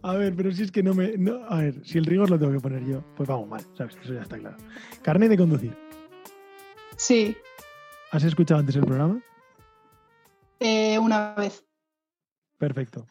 A 0.04 0.14
ver, 0.16 0.36
pero 0.36 0.52
si 0.52 0.64
es 0.64 0.72
que 0.72 0.84
no 0.84 0.94
me. 0.94 1.18
no- 1.18 1.44
a 1.50 1.58
ver, 1.60 1.86
si 1.86 1.98
el 1.98 2.06
rigor 2.06 2.30
lo 2.30 2.38
tengo 2.38 2.52
que 2.52 2.60
poner 2.60 2.84
yo, 2.86 3.04
pues 3.16 3.28
vamos 3.28 3.48
mal, 3.50 3.62
¿sabes? 3.78 3.96
Eso 4.04 4.14
ya 4.14 4.22
está 4.22 4.38
claro. 4.38 4.58
Carnet 5.02 5.30
de 5.30 5.38
conducir. 5.38 5.76
Sí, 6.98 7.36
¿Has 8.12 8.24
escuchado 8.24 8.60
antes 8.60 8.76
el 8.76 8.86
programa? 8.86 9.22
eh, 10.60 11.00
una 11.00 11.34
vez. 11.36 11.64
Perfecto. 12.58 13.06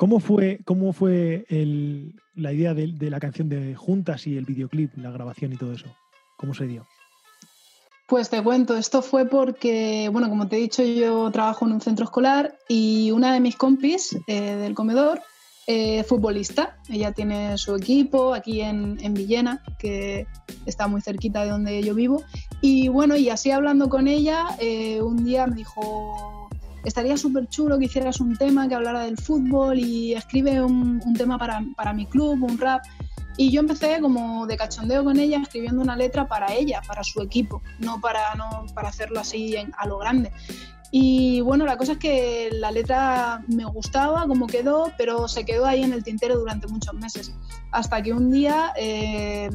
¿Cómo 0.00 0.18
fue, 0.18 0.60
cómo 0.64 0.94
fue 0.94 1.44
el- 1.50 2.14
la 2.34 2.54
idea 2.54 2.72
de, 2.72 3.10
la 3.10 3.20
canción 3.20 3.50
de 3.50 3.74
Juntas 3.74 4.26
y 4.26 4.38
el 4.38 4.46
videoclip, 4.46 4.96
la 4.96 5.10
grabación 5.10 5.52
y 5.52 5.58
todo 5.58 5.74
eso? 5.74 5.94
¿Cómo 6.38 6.54
se 6.54 6.66
dio? 6.66 6.86
Pues 8.08 8.30
te 8.30 8.42
cuento, 8.42 8.78
esto 8.78 9.02
fue 9.02 9.26
porque, 9.26 10.08
bueno, 10.10 10.30
como 10.30 10.48
te 10.48 10.56
he 10.56 10.60
dicho, 10.60 10.82
yo 10.82 11.30
trabajo 11.30 11.66
en 11.66 11.72
un 11.72 11.82
centro 11.82 12.06
escolar 12.06 12.56
y 12.66 13.10
una 13.10 13.34
de 13.34 13.40
mis 13.40 13.56
compis 13.56 14.16
eh, 14.26 14.56
del 14.56 14.74
comedor 14.74 15.20
eh, 15.66 16.02
futbolista. 16.04 16.78
Ella 16.88 17.12
tiene 17.12 17.58
su 17.58 17.76
equipo 17.76 18.32
aquí 18.32 18.62
en, 18.62 18.96
en 19.02 19.12
Villena, 19.12 19.62
que 19.78 20.26
está 20.64 20.88
muy 20.88 21.02
cerquita 21.02 21.44
de 21.44 21.50
donde 21.50 21.82
yo 21.82 21.94
vivo. 21.94 22.22
Y 22.62 22.88
bueno, 22.88 23.16
y 23.16 23.28
así 23.28 23.50
hablando 23.50 23.90
con 23.90 24.08
ella, 24.08 24.46
eh, 24.60 25.02
un 25.02 25.26
día 25.26 25.46
me 25.46 25.56
dijo, 25.56 26.48
estaría 26.84 27.16
súper 27.16 27.48
chulo 27.48 27.78
que 27.78 27.86
hicieras 27.86 28.20
un 28.20 28.36
tema 28.36 28.68
que 28.68 28.74
hablara 28.74 29.04
del 29.04 29.16
fútbol 29.18 29.78
y 29.78 30.14
escribe 30.14 30.62
un, 30.62 31.00
tema 31.16 31.38
para, 31.38 31.62
para 31.76 31.92
mi 31.92 32.06
club, 32.06 32.42
un 32.42 32.58
rap. 32.58 32.82
Y 33.36 33.50
yo 33.50 33.60
empecé 33.60 34.00
como 34.00 34.46
de 34.46 34.56
cachondeo 34.56 35.02
con 35.04 35.18
ella, 35.18 35.38
escribiendo 35.40 35.80
una 35.80 35.96
letra 35.96 36.26
para 36.28 36.52
ella, 36.52 36.82
para 36.86 37.02
su 37.02 37.22
equipo, 37.22 37.62
no 37.78 38.00
para, 38.00 38.34
no 38.34 38.66
para 38.74 38.88
hacerlo 38.88 39.20
así 39.20 39.56
en- 39.56 39.72
a 39.78 39.86
lo 39.86 39.98
grande. 39.98 40.30
Y 40.92 41.40
bueno, 41.42 41.66
la 41.66 41.76
cosa 41.76 41.92
es 41.92 41.98
que 41.98 42.50
la 42.52 42.72
letra 42.72 43.44
me 43.46 43.64
gustaba 43.64 44.26
como 44.26 44.48
quedó, 44.48 44.92
pero 44.98 45.28
se 45.28 45.44
quedó 45.44 45.66
ahí 45.66 45.84
en 45.84 45.92
el 45.92 46.02
tintero 46.02 46.36
durante 46.36 46.66
muchos 46.66 46.94
meses. 46.94 47.32
Hasta 47.70 48.02
que 48.02 48.12
un 48.12 48.30
día 48.30 48.72
eh, 48.76 49.50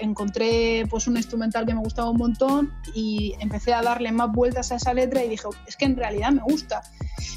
encontré 0.00 0.86
pues 0.90 1.06
un 1.06 1.16
instrumental 1.16 1.64
que 1.64 1.74
me 1.74 1.80
gustaba 1.80 2.10
un 2.10 2.16
montón 2.16 2.72
y 2.92 3.34
empecé 3.38 3.72
a 3.72 3.82
darle 3.82 4.10
más 4.10 4.32
vueltas 4.32 4.72
a 4.72 4.76
esa 4.76 4.92
letra 4.92 5.22
y 5.24 5.28
dije, 5.28 5.46
es 5.68 5.76
que 5.76 5.84
en 5.84 5.96
realidad 5.96 6.32
me 6.32 6.42
gusta. 6.42 6.82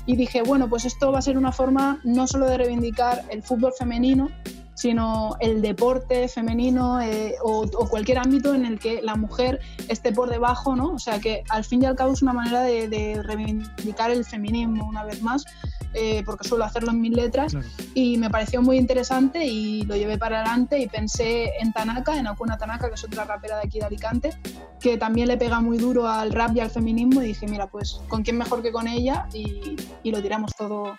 Y 0.07 0.15
dije, 0.15 0.41
bueno, 0.41 0.67
pues 0.67 0.85
esto 0.85 1.11
va 1.11 1.19
a 1.19 1.21
ser 1.21 1.37
una 1.37 1.51
forma 1.51 1.99
no 2.03 2.25
solo 2.25 2.47
de 2.47 2.57
reivindicar 2.57 3.23
el 3.29 3.43
fútbol 3.43 3.73
femenino, 3.77 4.29
sino 4.75 5.35
el 5.39 5.61
deporte 5.61 6.27
femenino 6.27 7.01
eh, 7.01 7.35
o, 7.43 7.61
o 7.61 7.89
cualquier 7.89 8.17
ámbito 8.19 8.53
en 8.53 8.65
el 8.65 8.79
que 8.79 9.01
la 9.01 9.15
mujer 9.15 9.59
esté 9.87 10.11
por 10.11 10.29
debajo, 10.29 10.75
¿no? 10.75 10.91
O 10.93 10.99
sea 10.99 11.19
que 11.19 11.43
al 11.49 11.63
fin 11.63 11.83
y 11.83 11.85
al 11.85 11.95
cabo 11.95 12.13
es 12.13 12.21
una 12.21 12.33
manera 12.33 12.61
de, 12.63 12.87
de 12.87 13.21
reivindicar 13.23 14.11
el 14.11 14.25
feminismo 14.25 14.87
una 14.87 15.03
vez 15.03 15.21
más, 15.21 15.45
eh, 15.93 16.23
porque 16.25 16.47
suelo 16.47 16.63
hacerlo 16.63 16.89
en 16.91 17.01
mis 17.01 17.11
letras 17.11 17.51
Claro. 17.51 17.67
y 17.93 18.17
me 18.17 18.29
pareció 18.29 18.61
muy 18.63 18.77
interesante 18.77 19.45
y 19.45 19.83
lo 19.83 19.95
llevé 19.95 20.17
para 20.17 20.39
adelante 20.41 20.79
y 20.79 20.87
pensé 20.87 21.51
en 21.59 21.71
Tanaka, 21.71 22.17
en 22.17 22.25
Akuna 22.25 22.57
Tanaka, 22.57 22.87
que 22.89 22.95
es 22.95 23.03
otra 23.03 23.25
rapera 23.25 23.57
de 23.57 23.63
aquí 23.67 23.79
de 23.79 23.85
Alicante, 23.85 24.31
que 24.79 24.97
también 24.97 25.27
le 25.27 25.37
pega 25.37 25.59
muy 25.61 25.77
duro 25.77 26.07
al 26.07 26.31
rap 26.31 26.55
y 26.55 26.61
al 26.61 26.71
feminismo 26.71 27.21
y 27.21 27.27
dije, 27.27 27.45
mira, 27.47 27.67
pues 27.67 28.01
con 28.07 28.23
quién 28.23 28.37
mejor 28.37 28.63
que 28.63 28.71
con 28.71 28.87
ella 28.87 29.27
y, 29.33 29.75
y 30.01 30.11
lo 30.11 30.19
tiramos 30.21 30.51
todo 30.57 30.95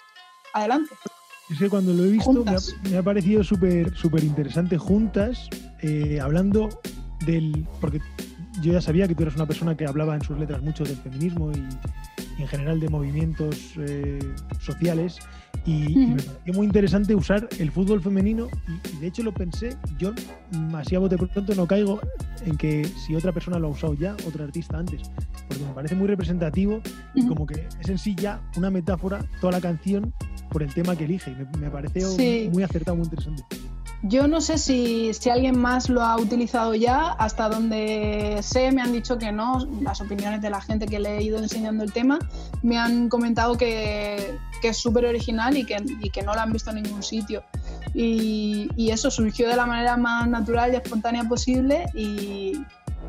adelante. 0.52 0.94
Es 1.50 1.58
que 1.58 1.68
cuando 1.68 1.92
lo 1.92 2.04
he 2.04 2.10
visto 2.10 2.44
me 2.44 2.50
ha, 2.52 2.90
me 2.90 2.96
ha 2.96 3.02
parecido 3.02 3.44
súper 3.44 3.94
súper 3.94 4.24
interesante 4.24 4.78
juntas, 4.78 5.48
eh, 5.82 6.18
hablando 6.20 6.68
del... 7.26 7.66
Porque 7.80 8.00
yo 8.62 8.72
ya 8.72 8.80
sabía 8.80 9.06
que 9.08 9.14
tú 9.14 9.24
eras 9.24 9.34
una 9.34 9.46
persona 9.46 9.76
que 9.76 9.86
hablaba 9.86 10.14
en 10.14 10.22
sus 10.22 10.38
letras 10.38 10.62
mucho 10.62 10.84
del 10.84 10.96
feminismo 10.96 11.50
y, 11.52 11.58
y 12.38 12.42
en 12.42 12.48
general 12.48 12.80
de 12.80 12.88
movimientos 12.88 13.74
eh, 13.78 14.18
sociales 14.60 15.18
y, 15.66 15.92
y 15.92 16.06
me 16.06 16.22
pareció 16.22 16.54
muy 16.54 16.66
interesante 16.66 17.14
usar 17.14 17.48
el 17.58 17.70
fútbol 17.70 18.00
femenino 18.00 18.48
y, 18.68 18.96
y 18.96 19.00
de 19.00 19.06
hecho 19.08 19.22
lo 19.22 19.32
pensé, 19.32 19.76
yo 19.98 20.12
así 20.74 20.94
a 20.94 20.98
bote 20.98 21.16
pronto 21.16 21.54
no 21.54 21.66
caigo 21.66 22.00
en 22.44 22.56
que 22.56 22.84
si 22.84 23.14
otra 23.14 23.32
persona 23.32 23.58
lo 23.58 23.68
ha 23.68 23.70
usado 23.70 23.94
ya, 23.94 24.14
otro 24.26 24.44
artista 24.44 24.78
antes, 24.78 25.10
porque 25.48 25.64
me 25.64 25.72
parece 25.72 25.94
muy 25.94 26.06
representativo 26.06 26.80
y 27.14 27.26
como 27.26 27.46
que 27.46 27.66
es 27.80 27.88
en 27.88 27.98
sí 27.98 28.14
ya 28.14 28.40
una 28.56 28.70
metáfora 28.70 29.24
toda 29.40 29.52
la 29.54 29.60
canción 29.60 30.12
por 30.54 30.62
el 30.62 30.72
tema 30.72 30.94
que 30.96 31.04
elige. 31.04 31.32
Me, 31.32 31.58
me 31.58 31.70
pareció 31.70 32.08
Sí. 32.12 32.48
muy 32.52 32.62
acertado, 32.62 32.96
muy 32.96 33.04
interesante. 33.06 33.42
Yo 34.06 34.28
no 34.28 34.40
sé 34.42 34.58
si, 34.58 35.12
si 35.14 35.30
alguien 35.30 35.58
más 35.58 35.88
lo 35.88 36.02
ha 36.02 36.16
utilizado 36.18 36.74
ya, 36.74 37.08
hasta 37.12 37.48
donde 37.48 38.38
sé 38.42 38.70
me 38.70 38.82
han 38.82 38.92
dicho 38.92 39.16
que 39.18 39.32
no, 39.32 39.66
las 39.80 40.00
opiniones 40.02 40.42
de 40.42 40.50
la 40.50 40.60
gente 40.60 40.86
que 40.86 40.98
le 41.00 41.16
he 41.16 41.22
ido 41.22 41.38
enseñando 41.38 41.82
el 41.82 41.90
tema 41.92 42.18
me 42.62 42.76
han 42.78 43.08
comentado 43.08 43.56
que, 43.56 44.36
que 44.60 44.68
es 44.68 44.76
súper 44.76 45.06
original 45.06 45.56
y 45.56 45.64
que, 45.64 45.82
y 46.02 46.10
que 46.10 46.22
no 46.22 46.34
lo 46.34 46.40
han 46.40 46.52
visto 46.52 46.70
en 46.70 46.82
ningún 46.82 47.02
sitio. 47.02 47.42
Y, 47.94 48.68
y 48.76 48.90
eso 48.90 49.10
surgió 49.10 49.48
de 49.48 49.56
la 49.56 49.64
manera 49.66 49.96
más 49.96 50.28
natural 50.28 50.72
y 50.74 50.76
espontánea 50.76 51.24
posible 51.24 51.86
y 51.94 52.52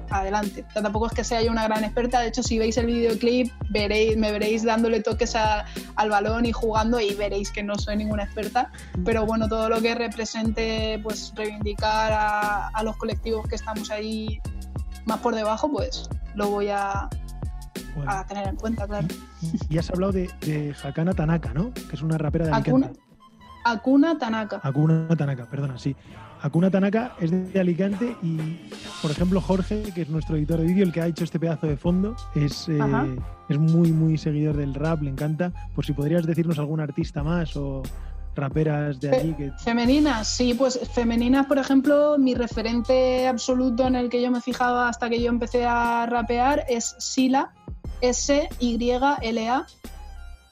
adelante. 0.10 0.66
O 0.68 0.72
sea, 0.72 0.82
tampoco 0.82 1.08
es 1.08 1.14
que 1.14 1.24
sea 1.24 1.42
yo 1.42 1.52
una 1.52 1.64
gran 1.68 1.84
experta, 1.84 2.20
de 2.22 2.28
hecho 2.28 2.44
si 2.44 2.58
veis 2.60 2.78
el 2.78 2.86
videoclip 2.86 3.52
veréis, 3.70 4.18
me 4.18 4.32
veréis 4.32 4.64
dándole 4.64 5.02
toques 5.02 5.36
a- 5.36 5.66
al 5.96 6.10
balón 6.10 6.46
y 6.46 6.52
jugando 6.52 7.00
y 7.00 7.14
veréis 7.16 7.52
que 7.52 7.64
no 7.64 7.78
soy 7.78 7.98
ninguna 7.98 8.24
experta, 8.24 8.72
pero 9.04 9.26
bueno, 9.26 9.48
todo 9.48 9.70
lo 9.70 9.82
que 9.82 9.96
represente 9.96 11.00
pues 11.04 11.34
reivindicar 11.36 12.12
a, 12.14 12.68
a 12.70 12.84
los 12.84 12.96
colectivos 12.98 13.48
que 13.48 13.56
estamos 13.56 13.92
ahí 13.92 14.40
más 15.06 15.20
por 15.20 15.36
debajo, 15.36 15.72
pues 15.72 16.10
lo 16.36 16.50
voy 16.50 16.70
a, 16.70 17.08
Bueno, 17.96 18.12
a 18.12 18.26
tener 18.26 18.48
en 18.48 18.56
cuenta, 18.56 18.88
claro. 18.88 19.08
y 19.70 19.78
has 19.78 19.90
hablado 19.90 20.12
de, 20.14 20.30
de 20.42 20.76
Hakana 20.84 21.14
Tanaka, 21.14 21.54
¿no? 21.54 21.74
Que 21.74 21.96
es 21.96 22.02
una 22.02 22.18
rapera 22.18 22.46
de 22.48 22.54
Akuna, 22.54 22.88
Alicante. 22.88 23.05
Akuna 23.66 24.18
Tanaka. 24.18 24.62
Akuna 24.64 25.08
Tanaka, 25.18 25.46
perdona, 25.46 25.78
sí. 25.78 25.96
Akuna 26.42 26.70
Tanaka 26.70 27.14
es 27.20 27.32
de 27.32 27.60
Alicante 27.60 28.16
y, 28.22 28.70
por 29.02 29.12
ejemplo, 29.12 29.42
Jorge, 29.42 29.84
que 29.94 30.04
es 30.04 30.10
nuestro 30.10 30.38
editor 30.38 30.60
de 30.60 30.66
vídeo, 30.66 30.84
el 30.84 30.92
que 30.92 31.02
ha 31.02 31.08
hecho 31.08 31.24
este 31.24 31.40
pedazo 31.40 31.68
de 31.68 31.76
fondo, 31.76 32.16
es, 32.36 32.70
eh, 32.70 32.80
es 33.50 33.58
muy, 33.58 33.92
muy 33.92 34.18
seguidor 34.18 34.56
del 34.58 34.74
rap, 34.74 35.02
le 35.02 35.10
encanta. 35.10 35.52
Por 35.74 35.86
si 35.86 35.94
podrías 35.94 36.26
decirnos 36.26 36.60
algún 36.60 36.80
artista 36.80 37.24
más 37.24 37.58
o, 37.58 37.82
raperas 38.36 39.00
de 39.00 39.16
allí 39.16 39.34
que 39.34 39.52
Femeninas, 39.64 40.28
sí, 40.28 40.54
pues 40.54 40.80
femeninas, 40.94 41.46
por 41.48 41.58
ejemplo, 41.58 42.18
mi 42.18 42.36
referente 42.36 43.28
absoluto 43.28 43.88
en 43.88 43.96
el 43.96 44.10
que 44.10 44.22
yo 44.22 44.30
me 44.30 44.42
fijaba 44.42 44.90
hasta 44.90 45.10
que 45.10 45.22
yo 45.22 45.30
empecé 45.30 45.66
a 45.66 46.06
rapear 46.06 46.66
es 46.68 46.96
Sila, 47.00 47.54
S-Y-L-A. 48.02 49.66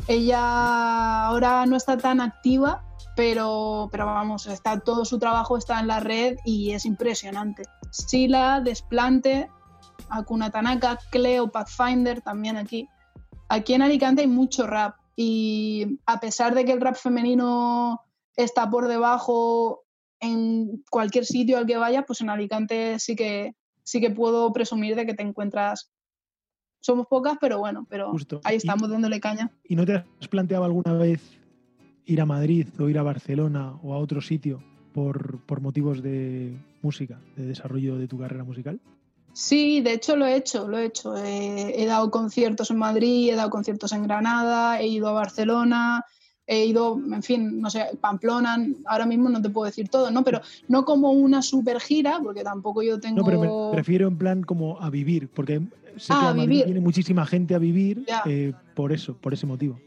Ella 0.07 1.25
ahora 1.25 1.65
no 1.65 1.75
está 1.75 1.97
tan 1.97 2.19
activa, 2.19 2.83
pero, 3.15 3.89
pero 3.91 4.05
vamos, 4.05 4.47
está, 4.47 4.79
todo 4.79 5.05
su 5.05 5.19
trabajo 5.19 5.57
está 5.57 5.79
en 5.79 5.87
la 5.87 5.99
red 5.99 6.37
y 6.45 6.71
es 6.71 6.85
impresionante. 6.85 7.63
Sila, 7.91 8.61
Desplante, 8.61 9.49
Akuna 10.09 10.49
Tanaka, 10.49 10.99
Cleo, 11.11 11.51
Pathfinder 11.51 12.21
también 12.21 12.57
aquí. 12.57 12.87
Aquí 13.49 13.73
en 13.73 13.83
Alicante 13.83 14.21
hay 14.21 14.27
mucho 14.27 14.65
rap 14.65 14.95
y 15.15 15.99
a 16.05 16.19
pesar 16.19 16.55
de 16.55 16.65
que 16.65 16.71
el 16.71 16.81
rap 16.81 16.95
femenino 16.95 18.01
está 18.35 18.69
por 18.69 18.87
debajo 18.87 19.83
en 20.19 20.83
cualquier 20.89 21.25
sitio 21.25 21.57
al 21.57 21.67
que 21.67 21.77
vaya, 21.77 22.03
pues 22.03 22.21
en 22.21 22.29
Alicante 22.29 22.97
sí 22.97 23.15
que 23.15 23.55
sí 23.83 23.99
que 23.99 24.09
puedo 24.09 24.51
presumir 24.53 24.95
de 24.95 25.05
que 25.05 25.13
te 25.13 25.23
encuentras. 25.23 25.91
Somos 26.79 27.07
pocas, 27.07 27.37
pero 27.39 27.59
bueno, 27.59 27.85
pero 27.89 28.11
Justo. 28.11 28.41
ahí 28.43 28.57
estamos 28.57 28.89
dándole 28.89 29.19
caña. 29.19 29.51
¿Y 29.63 29.75
no 29.75 29.85
te 29.85 29.95
has 29.95 30.27
planteado 30.29 30.65
alguna 30.65 30.93
vez 30.93 31.42
ir 32.05 32.21
a 32.21 32.25
Madrid 32.25 32.67
o 32.79 32.89
ir 32.89 32.97
a 32.97 33.03
Barcelona 33.03 33.73
o 33.83 33.93
a 33.93 33.97
otro 33.97 34.21
sitio 34.21 34.61
por, 34.93 35.39
por 35.45 35.61
motivos 35.61 36.01
de 36.03 36.53
música, 36.81 37.19
de 37.35 37.45
desarrollo 37.47 37.97
de 37.97 38.07
tu 38.07 38.17
carrera 38.17 38.43
musical? 38.43 38.79
Sí, 39.33 39.81
de 39.81 39.93
hecho 39.93 40.15
lo 40.15 40.25
he 40.27 40.35
hecho, 40.35 40.67
lo 40.67 40.77
he 40.77 40.85
hecho. 40.85 41.17
Eh, 41.17 41.73
he 41.81 41.85
dado 41.87 42.11
conciertos 42.11 42.69
en 42.69 42.77
Madrid, 42.77 43.31
he 43.31 43.35
dado 43.35 43.49
conciertos 43.49 43.91
en 43.93 44.03
Granada, 44.03 44.79
he 44.79 44.87
ido 44.87 45.07
a 45.07 45.13
Barcelona, 45.13 46.03
he 46.45 46.65
ido, 46.65 46.99
en 47.11 47.23
fin, 47.23 47.59
no 47.59 47.69
sé, 47.71 47.85
Pamplona, 47.99 48.57
ahora 48.85 49.05
mismo 49.07 49.29
no 49.29 49.41
te 49.41 49.49
puedo 49.49 49.65
decir 49.65 49.89
todo, 49.89 50.11
¿no? 50.11 50.23
Pero 50.23 50.41
no 50.67 50.85
como 50.85 51.11
una 51.11 51.41
super 51.41 51.79
gira, 51.79 52.19
porque 52.21 52.43
tampoco 52.43 52.83
yo 52.83 52.99
tengo... 52.99 53.21
No, 53.21 53.25
pero 53.25 53.71
me 53.71 53.75
refiero 53.77 54.07
en 54.07 54.17
plan 54.17 54.43
como 54.43 54.79
a 54.79 54.89
vivir, 54.91 55.29
porque 55.29 55.61
sé 55.95 56.13
Ah, 56.13 56.19
que 56.19 56.25
a 56.25 56.29
a 56.29 56.33
Madrid 56.33 56.49
vivir. 56.49 56.65
viene 56.65 56.79
muchísima 56.81 57.25
gente 57.25 57.55
a 57.55 57.59
vivir 57.59 58.05
eh, 58.25 58.53
por 58.75 58.91
eso, 58.91 59.15
por 59.15 59.33
ese 59.33 59.47
motivo. 59.47 59.79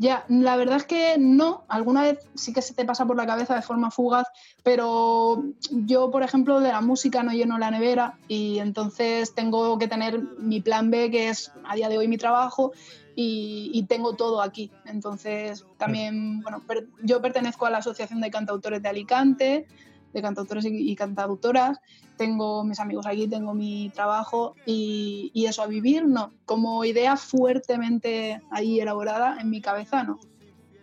Ya, 0.00 0.24
la 0.28 0.56
verdad 0.56 0.76
es 0.76 0.84
que 0.84 1.16
no. 1.18 1.64
Alguna 1.68 2.02
vez 2.02 2.18
sí 2.36 2.52
que 2.52 2.62
se 2.62 2.72
te 2.72 2.84
pasa 2.84 3.04
por 3.04 3.16
la 3.16 3.26
cabeza 3.26 3.56
de 3.56 3.62
forma 3.62 3.90
fugaz, 3.90 4.26
pero 4.62 5.42
yo, 5.72 6.10
por 6.12 6.22
ejemplo, 6.22 6.60
de 6.60 6.68
la 6.68 6.80
música 6.80 7.24
no 7.24 7.32
lleno 7.32 7.58
la 7.58 7.72
nevera 7.72 8.20
y 8.28 8.60
entonces 8.60 9.34
tengo 9.34 9.76
que 9.76 9.88
tener 9.88 10.22
mi 10.38 10.60
plan 10.60 10.90
B, 10.92 11.10
que 11.10 11.30
es 11.30 11.50
a 11.64 11.74
día 11.74 11.88
de 11.88 11.98
hoy 11.98 12.06
mi 12.06 12.16
trabajo, 12.16 12.72
y, 13.12 13.72
y 13.74 13.86
tengo 13.86 14.14
todo 14.14 14.40
aquí. 14.40 14.72
Entonces, 14.84 15.64
también, 15.76 16.42
bueno, 16.42 16.62
per- 16.64 16.86
yo 17.02 17.20
pertenezco 17.20 17.66
a 17.66 17.70
la 17.70 17.78
Asociación 17.78 18.20
de 18.20 18.30
Cantautores 18.30 18.80
de 18.80 18.88
Alicante, 18.88 19.66
de 20.12 20.22
cantautores 20.22 20.64
y, 20.64 20.90
y 20.90 20.96
cantautoras. 20.96 21.78
Tengo 22.16 22.64
mis 22.64 22.80
amigos 22.80 23.06
aquí, 23.06 23.28
tengo 23.28 23.54
mi 23.54 23.90
trabajo 23.94 24.54
y, 24.66 25.30
y 25.34 25.46
eso 25.46 25.62
a 25.62 25.66
vivir, 25.66 26.06
no. 26.06 26.32
Como 26.44 26.84
idea 26.84 27.16
fuertemente 27.16 28.40
ahí 28.50 28.80
elaborada 28.80 29.38
en 29.40 29.50
mi 29.50 29.60
cabeza, 29.60 30.02
no. 30.02 30.18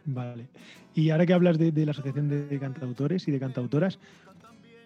Vale. 0.05 0.47
Y 0.93 1.09
ahora 1.09 1.25
que 1.25 1.33
hablas 1.33 1.57
de, 1.57 1.71
de 1.71 1.85
la 1.85 1.91
Asociación 1.91 2.29
de 2.29 2.59
Cantautores 2.59 3.27
y 3.27 3.31
de 3.31 3.39
Cantautoras, 3.39 3.99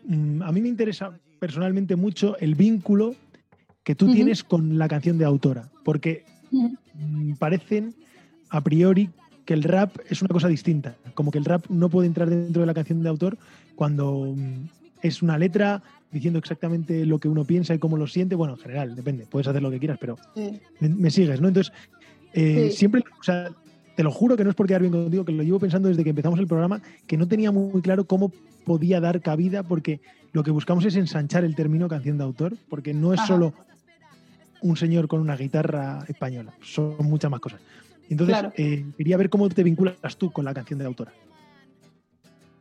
mm, 0.06 0.42
a 0.42 0.52
mí 0.52 0.62
me 0.62 0.70
interesa 0.70 1.12
personalmente 1.40 1.96
mucho 1.96 2.38
el 2.40 2.56
vínculo 2.56 3.16
que 3.84 3.96
tú 3.96 4.12
tienes 4.12 4.44
con 4.44 4.78
la 4.78 4.88
canción 4.88 5.18
de 5.18 5.26
autora, 5.26 5.70
porque 5.84 6.24
mm, 6.52 7.34
parecen 7.40 7.96
a 8.50 8.62
priori 8.62 9.10
que 9.50 9.56
el 9.56 9.64
rap 9.64 9.98
es 10.08 10.22
una 10.22 10.28
cosa 10.28 10.48
distinta, 10.48 10.96
como 11.16 11.32
que 11.32 11.40
el 11.40 11.46
rap 11.46 11.66
no 11.70 11.90
puede 11.90 12.06
entrar 12.06 12.30
dentro 12.30 12.62
de 12.62 12.68
la 12.68 12.76
canción 12.76 13.02
de 13.02 13.10
autor 13.10 13.36
cuando 13.76 14.36
mm, 14.38 14.68
es 15.02 15.24
una 15.24 15.40
letra 15.40 15.82
diciendo 16.12 16.38
exactamente 16.38 17.04
lo 17.04 17.18
que 17.18 17.28
uno 17.28 17.46
piensa 17.46 17.74
y 17.74 17.80
cómo 17.80 17.98
lo 17.98 18.06
siente, 18.06 18.36
bueno, 18.36 18.54
en 18.54 18.60
general, 18.60 18.96
depende, 18.96 19.26
puedes 19.26 19.48
hacer 19.48 19.64
lo 19.64 19.72
que 19.72 19.80
quieras, 19.80 19.98
pero 20.00 20.20
Sí. 20.36 20.62
me, 20.80 20.90
me 20.90 21.10
sigues, 21.10 21.42
¿no? 21.42 21.48
Entonces, 21.48 21.74
eh, 22.34 22.68
Sí. 22.70 22.78
siempre, 22.78 23.02
o 23.20 23.24
sea, 23.24 23.50
te 23.96 24.04
lo 24.04 24.12
juro 24.12 24.38
que 24.38 24.44
no 24.44 24.52
es 24.52 24.56
por 24.56 24.68
quedar 24.68 24.82
bien 24.82 24.94
contigo, 24.94 25.26
que 25.26 25.32
lo 25.32 25.42
llevo 25.42 25.58
pensando 25.60 25.90
desde 25.90 26.04
que 26.04 26.12
empezamos 26.12 26.40
el 26.40 26.46
programa, 26.46 26.80
que 27.08 27.18
no 27.18 27.28
tenía 27.28 27.52
muy 27.52 27.82
claro 27.82 28.06
cómo 28.06 28.32
podía 28.66 29.00
dar 29.02 29.20
cabida, 29.20 29.64
porque 29.64 30.00
lo 30.32 30.44
que 30.44 30.52
buscamos 30.52 30.86
es 30.86 30.96
ensanchar 30.96 31.44
el 31.44 31.56
término 31.56 31.88
canción 31.88 32.20
de 32.20 32.24
autor, 32.24 32.56
porque 32.70 32.94
no 32.94 33.16
es 33.16 33.20
Ajá. 33.20 33.30
solo 33.30 33.54
un 34.62 34.78
señor 34.78 35.08
con 35.08 35.22
una 35.22 35.36
guitarra 35.36 36.06
española, 36.08 36.54
son 36.62 36.98
muchas 37.02 37.32
más 37.32 37.40
cosas. 37.40 37.62
Entonces, 38.10 38.38
Claro. 38.38 38.54
eh, 38.58 38.86
quería 38.98 39.18
ver 39.18 39.30
cómo 39.30 39.48
te 39.50 39.64
vinculas 39.64 39.96
tú 40.18 40.32
con 40.32 40.46
la 40.46 40.54
canción 40.54 40.80
de 40.80 40.86
autora. 40.86 41.14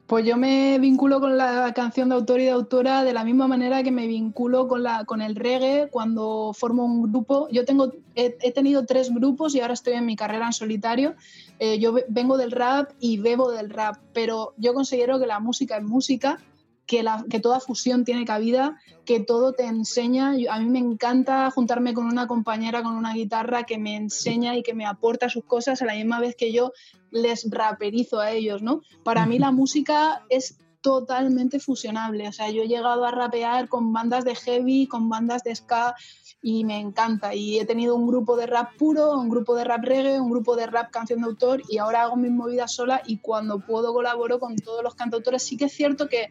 Pues 0.06 0.24
yo 0.24 0.38
me 0.38 0.78
vinculo 0.78 1.20
con 1.20 1.36
la 1.36 1.70
canción 1.74 2.08
de 2.08 2.14
autor 2.14 2.40
y 2.40 2.44
de 2.44 2.50
autora 2.50 3.04
de 3.04 3.12
la 3.12 3.24
misma 3.24 3.46
manera 3.46 3.82
que 3.82 3.90
me 3.90 4.06
vinculo 4.06 4.66
con, 4.66 4.82
la, 4.82 5.04
con 5.04 5.20
el 5.20 5.36
reggae 5.36 5.88
cuando 5.90 6.52
formo 6.54 6.86
un 6.86 7.10
grupo. 7.12 7.46
Yo 7.50 7.66
tengo, 7.66 7.92
he, 8.14 8.34
he 8.40 8.52
tenido 8.52 8.86
tres 8.86 9.12
grupos 9.12 9.54
y 9.54 9.60
ahora 9.60 9.74
estoy 9.74 9.92
en 9.94 10.06
mi 10.06 10.16
carrera 10.16 10.46
en 10.46 10.54
solitario. 10.54 11.14
Eh, 11.58 11.78
yo 11.78 11.92
ve- 11.92 12.06
vengo 12.08 12.38
del 12.38 12.52
rap 12.52 12.92
y 12.98 13.18
bebo 13.18 13.50
del 13.50 13.68
rap, 13.68 13.96
pero 14.14 14.54
yo 14.56 14.72
considero 14.72 15.18
que 15.20 15.26
la 15.26 15.40
música 15.40 15.76
es 15.76 15.84
música, 15.84 16.40
que, 16.88 17.02
la, 17.04 17.24
que 17.30 17.38
toda 17.38 17.60
fusión 17.60 18.04
tiene 18.04 18.24
cabida, 18.24 18.78
que 19.04 19.20
todo 19.20 19.52
te 19.52 19.64
enseña. 19.66 20.36
Yo- 20.36 20.50
a 20.50 20.58
mí 20.58 20.64
me 20.70 20.78
encanta 20.80 21.48
juntarme 21.50 21.92
con 21.94 22.06
una 22.06 22.26
compañera 22.26 22.82
con 22.82 22.94
una 22.96 23.12
guitarra 23.12 23.64
que 23.64 23.78
me 23.78 23.94
enseña 23.94 24.56
y 24.56 24.62
que 24.62 24.74
me 24.74 24.86
aporta 24.86 25.28
sus 25.28 25.44
cosas 25.44 25.82
a 25.82 25.84
la 25.84 25.94
misma 25.94 26.18
vez 26.18 26.34
que 26.34 26.50
yo 26.50 26.72
les 27.10 27.48
raperizo 27.50 28.18
a 28.18 28.32
ellos, 28.32 28.62
¿no? 28.62 28.80
Para 29.04 29.26
mí 29.26 29.38
la 29.38 29.52
música 29.52 30.24
es 30.30 30.58
totalmente 30.80 31.60
fusionable. 31.60 32.26
O 32.28 32.32
sea, 32.32 32.50
yo 32.50 32.62
he 32.62 32.68
llegado 32.68 33.04
a 33.04 33.10
rapear 33.10 33.68
con 33.68 33.92
bandas 33.92 34.24
de 34.24 34.34
heavy, 34.34 34.86
con 34.86 35.08
bandas 35.10 35.42
de 35.42 35.54
ska 35.54 35.94
y 36.40 36.64
me 36.64 36.78
encanta. 36.78 37.34
Y 37.34 37.58
he 37.58 37.66
tenido 37.66 37.96
un 37.96 38.06
grupo 38.06 38.36
de 38.36 38.46
rap 38.46 38.76
puro, 38.78 39.12
un 39.12 39.28
grupo 39.28 39.54
de 39.56 39.64
rap 39.64 39.84
reggae, 39.84 40.20
un 40.20 40.30
grupo 40.30 40.56
de 40.56 40.66
rap 40.66 40.90
canción 40.90 41.20
de 41.20 41.26
autor 41.26 41.62
y 41.68 41.78
ahora 41.78 42.02
hago 42.02 42.16
mis 42.16 42.30
movidas 42.30 42.72
sola 42.72 43.02
y 43.04 43.18
cuando 43.18 43.58
puedo 43.58 43.92
colaboro 43.92 44.38
con 44.38 44.56
todos 44.56 44.82
los 44.82 44.94
cantautores. 44.94 45.42
Sí 45.42 45.56
que 45.56 45.66
es 45.66 45.72
cierto 45.72 46.08
que 46.08 46.30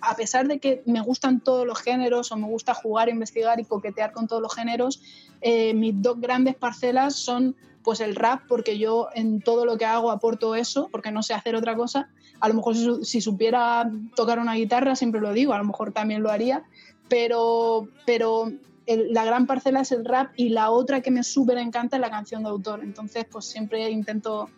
a 0.00 0.14
pesar 0.16 0.46
de 0.48 0.58
que 0.58 0.82
me 0.86 1.00
gustan 1.00 1.40
todos 1.40 1.66
los 1.66 1.80
géneros 1.80 2.30
o 2.32 2.36
me 2.36 2.46
gusta 2.46 2.74
jugar, 2.74 3.08
investigar 3.08 3.58
y 3.60 3.64
coquetear 3.64 4.12
con 4.12 4.26
todos 4.28 4.40
los 4.42 4.54
géneros, 4.54 5.00
eh, 5.40 5.74
mis 5.74 6.00
dos 6.00 6.20
grandes 6.20 6.54
parcelas 6.56 7.16
son 7.16 7.56
pues 7.82 8.00
el 8.00 8.14
rap, 8.16 8.42
porque 8.48 8.76
yo 8.78 9.08
en 9.14 9.40
todo 9.40 9.64
lo 9.64 9.78
que 9.78 9.86
hago 9.86 10.10
aporto 10.10 10.54
eso, 10.54 10.88
porque 10.92 11.10
no 11.10 11.22
sé 11.22 11.32
hacer 11.32 11.54
otra 11.56 11.74
cosa. 11.74 12.10
A 12.40 12.48
lo 12.48 12.54
mejor 12.54 12.74
si, 12.76 12.84
su- 12.84 13.04
si 13.04 13.20
supiera 13.20 13.90
tocar 14.14 14.38
una 14.38 14.54
guitarra, 14.54 14.94
siempre 14.94 15.20
lo 15.20 15.32
digo, 15.32 15.54
a 15.54 15.58
lo 15.58 15.64
mejor 15.64 15.92
también 15.92 16.22
lo 16.22 16.30
haría, 16.30 16.64
pero, 17.08 17.88
pero 18.04 18.52
la 18.86 19.24
gran 19.24 19.46
parcela 19.46 19.80
es 19.80 19.92
el 19.92 20.04
rap 20.04 20.32
y 20.36 20.50
la 20.50 20.70
otra 20.70 21.00
que 21.00 21.10
me 21.10 21.22
súper 21.22 21.58
encanta 21.58 21.96
es 21.96 22.00
la 22.00 22.10
canción 22.10 22.42
de 22.42 22.50
autor. 22.50 22.80
Entonces, 22.82 23.24
pues 23.30 23.46
siempre 23.46 23.88
intento 23.90 24.48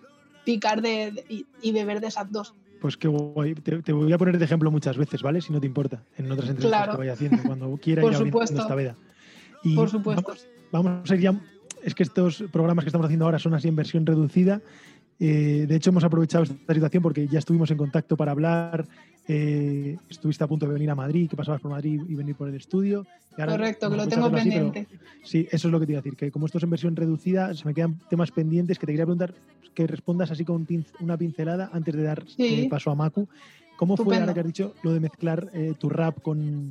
picar 0.44 0.83
de- 0.83 1.24
y, 1.29 1.46
y 1.62 1.72
beber 1.72 2.00
de 2.00 2.09
esas 2.09 2.31
dos. 2.33 2.55
Pues 2.80 2.96
qué 2.96 3.08
guay. 3.08 3.54
Te, 3.54 3.82
te 3.82 3.92
voy 3.92 4.12
a 4.12 4.18
poner 4.18 4.38
de 4.38 4.44
ejemplo 4.44 4.70
muchas 4.70 4.96
veces, 4.96 5.22
¿vale? 5.22 5.40
Si 5.40 5.52
no 5.52 5.60
te 5.60 5.66
importa, 5.66 6.02
en 6.16 6.26
otras 6.32 6.48
entrevistas 6.50 6.70
Claro. 6.80 6.92
que 6.92 6.98
vaya 6.98 7.12
haciendo, 7.12 7.42
cuando 7.44 7.76
quiera 7.82 8.02
Por 8.02 8.12
ir 8.12 8.18
supuesto. 8.18 8.60
esta 8.60 8.74
veda. 8.74 8.96
Y 9.62 9.76
Por 9.76 9.88
supuesto. 9.90 10.22
Vamos, 10.26 10.46
vamos 10.72 11.10
a 11.10 11.14
ir 11.14 11.20
ya. 11.20 11.40
Es 11.84 11.94
que 11.94 12.02
estos 12.02 12.44
programas 12.52 12.84
que 12.84 12.88
estamos 12.88 13.04
haciendo 13.06 13.24
ahora 13.26 13.38
son 13.38 13.54
así 13.54 13.68
en 13.68 13.76
versión 13.76 14.04
reducida. 14.06 14.60
Eh, 15.18 15.66
de 15.68 15.76
hecho, 15.76 15.90
hemos 15.90 16.04
aprovechado 16.04 16.44
esta 16.44 16.72
situación 16.74 17.02
porque 17.02 17.26
ya 17.28 17.38
estuvimos 17.38 17.70
en 17.70 17.76
contacto 17.76 18.16
para 18.16 18.32
hablar. 18.32 18.86
Eh, 19.32 19.96
estuviste 20.08 20.42
a 20.42 20.48
punto 20.48 20.66
de 20.66 20.72
venir 20.72 20.90
a 20.90 20.94
Madrid, 20.96 21.28
que 21.30 21.36
pasabas 21.36 21.60
por 21.60 21.70
Madrid 21.70 22.00
y 22.08 22.14
venir 22.16 22.34
por 22.34 22.48
el 22.48 22.54
estudio. 22.56 23.06
Y 23.36 23.40
ahora 23.40 23.52
Correcto, 23.52 23.88
que 23.88 23.96
lo 23.96 24.08
tengo 24.08 24.26
así, 24.26 24.34
pendiente. 24.50 24.86
pero 24.90 25.02
sí, 25.24 25.46
eso 25.52 25.68
es 25.68 25.72
lo 25.72 25.78
que 25.78 25.86
te 25.86 25.92
iba 25.92 26.00
a 26.00 26.02
decir, 26.02 26.16
que 26.16 26.30
como 26.32 26.46
esto 26.46 26.58
es 26.58 26.64
en 26.64 26.70
versión 26.70 26.96
reducida, 26.96 27.54
se 27.54 27.64
me 27.64 27.72
quedan 27.74 27.98
temas 28.10 28.32
pendientes 28.32 28.78
que 28.78 28.86
te 28.86 28.92
quería 28.92 29.04
preguntar 29.06 29.32
que 29.74 29.86
respondas 29.86 30.32
así 30.32 30.44
con 30.44 30.66
una 30.98 31.16
pincelada 31.16 31.70
antes 31.72 31.94
de 31.94 32.02
dar 32.02 32.24
Sí. 32.26 32.64
eh, 32.64 32.68
paso 32.68 32.90
a 32.90 32.96
Macu. 32.96 33.28
¿Cómo 33.76 33.96
fue, 33.96 34.18
ahora 34.18 34.34
que 34.34 34.40
has 34.40 34.46
dicho, 34.46 34.74
lo 34.82 34.92
de 34.92 35.00
mezclar 35.00 35.48
eh, 35.54 35.74
tu 35.78 35.88
rap 35.88 36.20
con, 36.22 36.70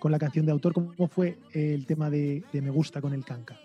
con 0.00 0.10
la 0.10 0.18
canción 0.18 0.44
de 0.44 0.52
autor? 0.52 0.72
¿Cómo 0.74 1.08
fue 1.08 1.38
el 1.52 1.86
tema 1.86 2.10
de, 2.10 2.42
de 2.52 2.60
Me 2.62 2.70
Gusta 2.70 3.00
con 3.00 3.14
el 3.14 3.24
canca? 3.24 3.56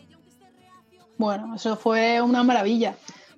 Bueno, 1.18 1.56
eso 1.56 1.76
fue 1.76 2.22
una 2.22 2.44
maravilla. 2.44 2.96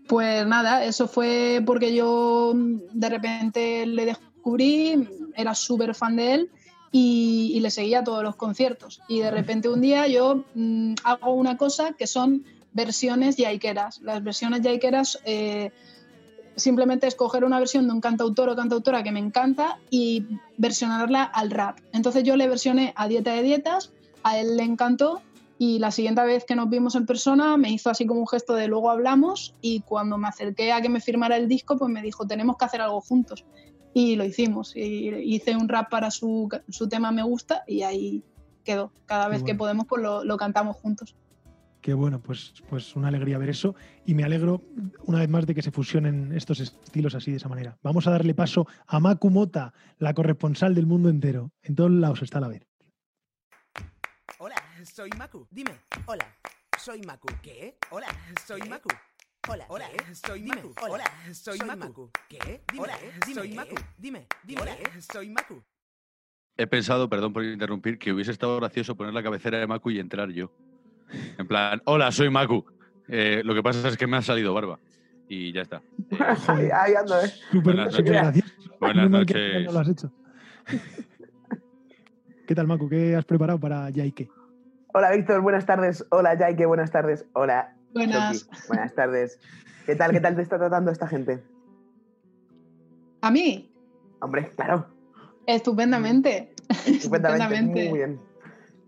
Pues 0.07 0.45
nada, 0.45 0.83
eso 0.83 1.07
fue 1.07 1.61
porque 1.65 1.95
yo 1.95 2.51
mm, 2.53 2.75
de 2.93 3.09
repente 3.09 3.85
le 3.85 4.05
descubrí, 4.43 5.07
era 5.35 5.55
súper 5.55 5.95
fan 5.95 6.17
de 6.17 6.33
él 6.33 6.51
y, 6.91 7.57
le 7.61 7.71
seguía 7.71 8.03
todos 8.03 8.23
los 8.23 8.35
conciertos. 8.35 9.01
Y 9.07 9.21
de 9.21 9.31
repente 9.31 9.69
un 9.69 9.79
día 9.79 10.05
yo 10.07 10.43
mm, 10.53 10.95
hago 11.05 11.33
una 11.33 11.55
cosa 11.55 11.93
que 11.93 12.07
son 12.07 12.43
versiones 12.73 13.37
yaiqueras. 13.37 14.01
Las 14.01 14.21
versiones 14.21 14.61
yaiqueras 14.61 15.19
eh, 15.23 15.71
simplemente 16.57 17.07
escoger 17.07 17.45
una 17.45 17.57
versión 17.57 17.87
de 17.87 17.93
un 17.93 18.01
cantautor 18.01 18.49
o 18.49 18.55
cantautora 18.55 19.01
que 19.01 19.13
me 19.13 19.19
encanta 19.19 19.79
y 19.89 20.25
versionarla 20.57 21.23
al 21.23 21.49
rap. 21.49 21.79
Entonces 21.93 22.23
yo 22.23 22.35
le 22.35 22.49
versioné 22.49 22.93
a 22.97 23.07
Dieta 23.07 23.31
de 23.31 23.43
Dietas, 23.43 23.93
a 24.23 24.37
él 24.37 24.57
le 24.57 24.63
encantó 24.63 25.21
Y 25.57 25.79
la 25.79 25.91
siguiente 25.91 26.23
vez 26.25 26.43
que 26.43 26.55
nos 26.55 26.69
vimos 26.69 26.95
en 26.95 27.05
persona 27.05 27.55
me 27.55 27.69
hizo 27.71 27.89
así 27.89 28.05
como 28.05 28.19
un 28.19 28.27
gesto 28.27 28.55
de 28.55 28.67
luego 28.67 28.89
hablamos 28.89 29.53
y 29.61 29.79
cuando 29.81 30.17
me 30.17 30.27
acerqué 30.27 30.73
a 30.73 30.81
que 30.81 30.89
me 30.89 30.99
firmara 30.99 31.37
el 31.37 31.47
disco, 31.47 31.77
pues 31.77 31.89
me 31.89 32.01
dijo, 32.01 32.27
tenemos 32.27 32.57
que 32.57 32.65
hacer 32.65 32.81
algo 32.81 32.99
juntos. 32.99 33.45
Y 33.93 34.15
lo 34.15 34.23
hicimos. 34.23 34.75
Y 34.75 35.09
hice 35.35 35.55
un 35.55 35.69
rap 35.69 35.89
para 35.89 36.11
su, 36.11 36.49
su 36.69 36.89
tema 36.89 37.11
Me 37.11 37.23
Gusta 37.23 37.63
y 37.67 37.83
ahí 37.83 38.23
quedó. 38.63 38.91
Cada 39.05 39.27
vez 39.27 39.43
que 39.43 39.55
podemos, 39.55 39.85
pues 39.87 40.01
lo, 40.01 40.23
lo 40.23 40.37
cantamos 40.37 40.77
juntos. 40.77 41.15
Qué 41.83 41.93
bueno, 41.93 42.21
pues, 42.21 42.53
pues 42.69 42.95
una 42.95 43.09
alegría 43.09 43.37
ver 43.37 43.49
eso 43.49 43.75
y 44.05 44.15
me 44.15 44.23
alegro 44.23 44.61
una 45.05 45.19
vez 45.19 45.27
más 45.27 45.45
de 45.45 45.53
que 45.53 45.61
se 45.61 45.69
fusionen 45.69 46.31
estos 46.31 46.61
estilos 46.61 47.13
así 47.13 47.31
de 47.31 47.37
esa 47.37 47.49
manera. 47.49 47.77
Vamos 47.83 48.07
a 48.07 48.11
darle 48.11 48.33
paso 48.33 48.65
a 48.87 49.01
Maku 49.01 49.29
Mota, 49.29 49.73
la 49.99 50.13
corresponsal 50.13 50.75
del 50.75 50.85
mundo 50.85 51.09
entero. 51.09 51.51
En 51.61 51.75
todos 51.75 51.91
lados 51.91 52.21
está 52.21 52.39
la 52.39 52.47
vez. 52.47 52.65
Hola, 54.39 54.55
soy 54.85 55.09
Maku. 55.17 55.45
Dime, 55.51 55.71
hola, 56.05 56.25
soy 56.79 57.01
Maku. 57.01 57.27
¿Qué? 57.41 57.77
Hola, 57.91 58.07
soy 58.47 58.61
Maku. 58.69 58.87
Hola, 59.49 59.65
hola, 59.67 59.85
soy 60.13 60.41
Maku. 60.43 60.73
Hola, 60.89 61.03
soy 61.33 61.59
Maku. 61.59 62.09
¿Qué? 62.29 62.61
Hola, 62.79 62.93
soy 63.33 63.53
Maku. 63.53 63.75
Dime, 63.97 64.25
dime, 64.41 64.61
hola, 64.61 64.75
soy 65.01 65.29
Maku. 65.29 65.61
He 66.55 66.65
pensado, 66.65 67.09
perdón 67.09 67.33
por 67.33 67.43
interrumpir, 67.43 67.99
que 67.99 68.13
hubiese 68.13 68.31
estado 68.31 68.55
gracioso 68.57 68.95
poner 68.95 69.13
la 69.13 69.21
cabecera 69.21 69.57
de 69.57 69.67
Maku 69.67 69.91
y 69.91 69.99
entrar 69.99 70.29
yo. 70.29 70.49
En 71.37 71.45
plan, 71.45 71.81
hola, 71.83 72.09
soy 72.13 72.29
Maku. 72.29 72.65
Eh, 73.09 73.41
lo 73.43 73.53
que 73.53 73.61
pasa 73.61 73.85
es 73.89 73.97
que 73.97 74.07
me 74.07 74.15
ha 74.15 74.21
salido 74.21 74.53
barba. 74.53 74.79
Y 75.27 75.51
ya 75.51 75.61
está. 75.61 75.81
Ahí 76.47 76.93
ando, 76.95 77.21
¿eh? 77.21 77.33
Buenas 77.51 77.99
noches. 77.99 78.43
Buenas 78.79 79.09
noches. 79.09 79.65
No 79.65 79.71
lo 79.73 79.79
has 79.79 79.89
hecho. 79.89 80.13
¿Qué 82.47 82.55
tal, 82.55 82.67
Maku? 82.67 82.87
¿Qué 82.87 83.15
has 83.17 83.25
preparado 83.25 83.59
para 83.59 83.89
Yaike? 83.89 84.29
Hola, 84.93 85.11
Víctor. 85.11 85.41
Buenas 85.41 85.65
tardes. 85.65 86.05
Hola, 86.11 86.33
Yaike. 86.37 86.65
Buenas 86.65 86.91
tardes. 86.91 87.25
Hola. 87.33 87.72
Buenas. 87.93 88.49
Buenas 88.67 88.93
tardes. 88.95 89.39
¿Qué 89.85 89.95
tal? 89.95 90.11
¿Qué 90.11 90.19
tal 90.19 90.35
te 90.35 90.41
está 90.41 90.57
tratando 90.57 90.91
esta 90.91 91.07
gente? 91.07 91.43
¿A 93.21 93.29
mí? 93.29 93.71
Hombre, 94.19 94.49
claro. 94.55 94.87
Estupendamente. 95.45 96.53
Estupendamente. 96.87 97.89
Muy 97.89 97.97
bien. 97.99 98.19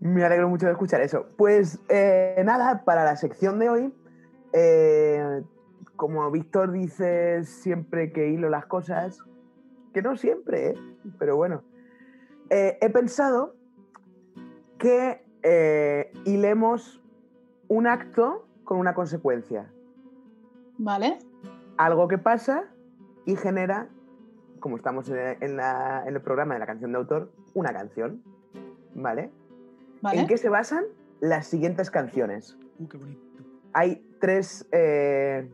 Me 0.00 0.24
alegro 0.24 0.48
mucho 0.48 0.66
de 0.66 0.72
escuchar 0.72 1.00
eso. 1.02 1.26
Pues 1.36 1.78
eh, 1.88 2.42
nada, 2.44 2.84
para 2.84 3.04
la 3.04 3.16
sección 3.16 3.58
de 3.58 3.68
hoy, 3.68 3.94
eh, 4.52 5.42
como 5.94 6.30
Víctor 6.30 6.72
dice 6.72 7.44
siempre 7.44 8.12
que 8.12 8.28
hilo 8.28 8.50
las 8.50 8.66
cosas, 8.66 9.20
que 9.94 10.02
no 10.02 10.16
siempre, 10.16 10.70
¿eh? 10.70 10.74
pero 11.18 11.36
bueno, 11.36 11.62
he 12.50 12.90
pensado 12.90 13.56
que 14.78 15.24
hilemos 16.24 17.02
un 17.68 17.86
acto 17.86 18.46
con 18.66 18.78
una 18.78 18.92
consecuencia. 18.94 19.72
Vale. 20.76 21.18
Algo 21.78 22.08
que 22.08 22.18
pasa 22.18 22.64
y 23.24 23.36
genera, 23.36 23.88
como 24.60 24.76
estamos 24.76 25.08
en, 25.08 25.42
en 25.42 25.56
la- 25.56 26.04
en 26.06 26.14
el 26.14 26.20
programa 26.20 26.52
de 26.54 26.60
la 26.60 26.66
canción 26.66 26.92
de 26.92 26.98
autor, 26.98 27.32
una 27.54 27.72
canción. 27.72 28.22
¿Vale? 28.94 29.30
Vale. 30.02 30.20
¿En 30.20 30.26
qué 30.26 30.36
se 30.36 30.48
basan 30.50 30.84
las 31.20 31.46
siguientes 31.46 31.90
canciones? 31.90 32.58
Uh, 32.78 32.88
qué 32.88 32.98
bonito. 32.98 33.20
Hay 33.72 34.04
tres, 34.20 34.66
eh, 34.72 35.48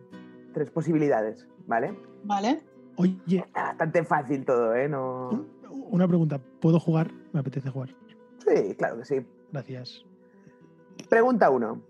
tres 0.55 0.71
posibilidades, 0.71 1.47
¿vale? 1.67 1.97
Vale. 2.25 2.63
Oye, 2.97 3.45
Bastante 3.55 4.05
fácil 4.05 4.45
todo, 4.45 4.75
¿eh? 4.75 4.89
No... 4.89 5.29
un- 5.31 5.49
una 5.91 6.09
pregunta. 6.09 6.41
¿Puedo 6.61 6.81
jugar? 6.81 7.11
Me 7.33 7.41
apetece 7.41 7.69
jugar. 7.71 7.91
Sí, 8.39 8.75
claro 8.77 8.97
que 8.99 9.05
sí. 9.05 9.27
Gracias. 9.53 10.05
Pregunta 11.09 11.51
1. 11.51 11.81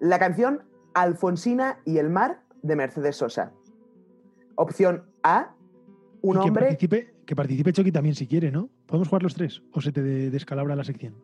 La 0.00 0.18
canción 0.18 0.62
Alfonsina 0.94 1.80
y 1.84 1.98
el 1.98 2.08
mar 2.10 2.40
de 2.62 2.76
Mercedes 2.76 3.16
Sosa. 3.16 3.52
Opción 4.56 5.04
A. 5.22 5.54
Un 6.22 6.36
Y 6.36 6.40
que 6.40 6.48
hombre. 6.48 6.66
participe, 6.66 7.14
que 7.26 7.36
participe 7.36 7.72
Chucky 7.72 7.92
también 7.92 8.14
si 8.14 8.26
quiere, 8.26 8.50
¿no? 8.50 8.68
¿Podemos 8.86 9.08
jugar 9.08 9.22
los 9.22 9.34
tres? 9.34 9.62
¿O 9.72 9.80
se 9.80 9.92
te 9.92 10.02
de- 10.02 10.30
descalabra 10.30 10.74
la 10.74 10.84
sección? 10.84 11.14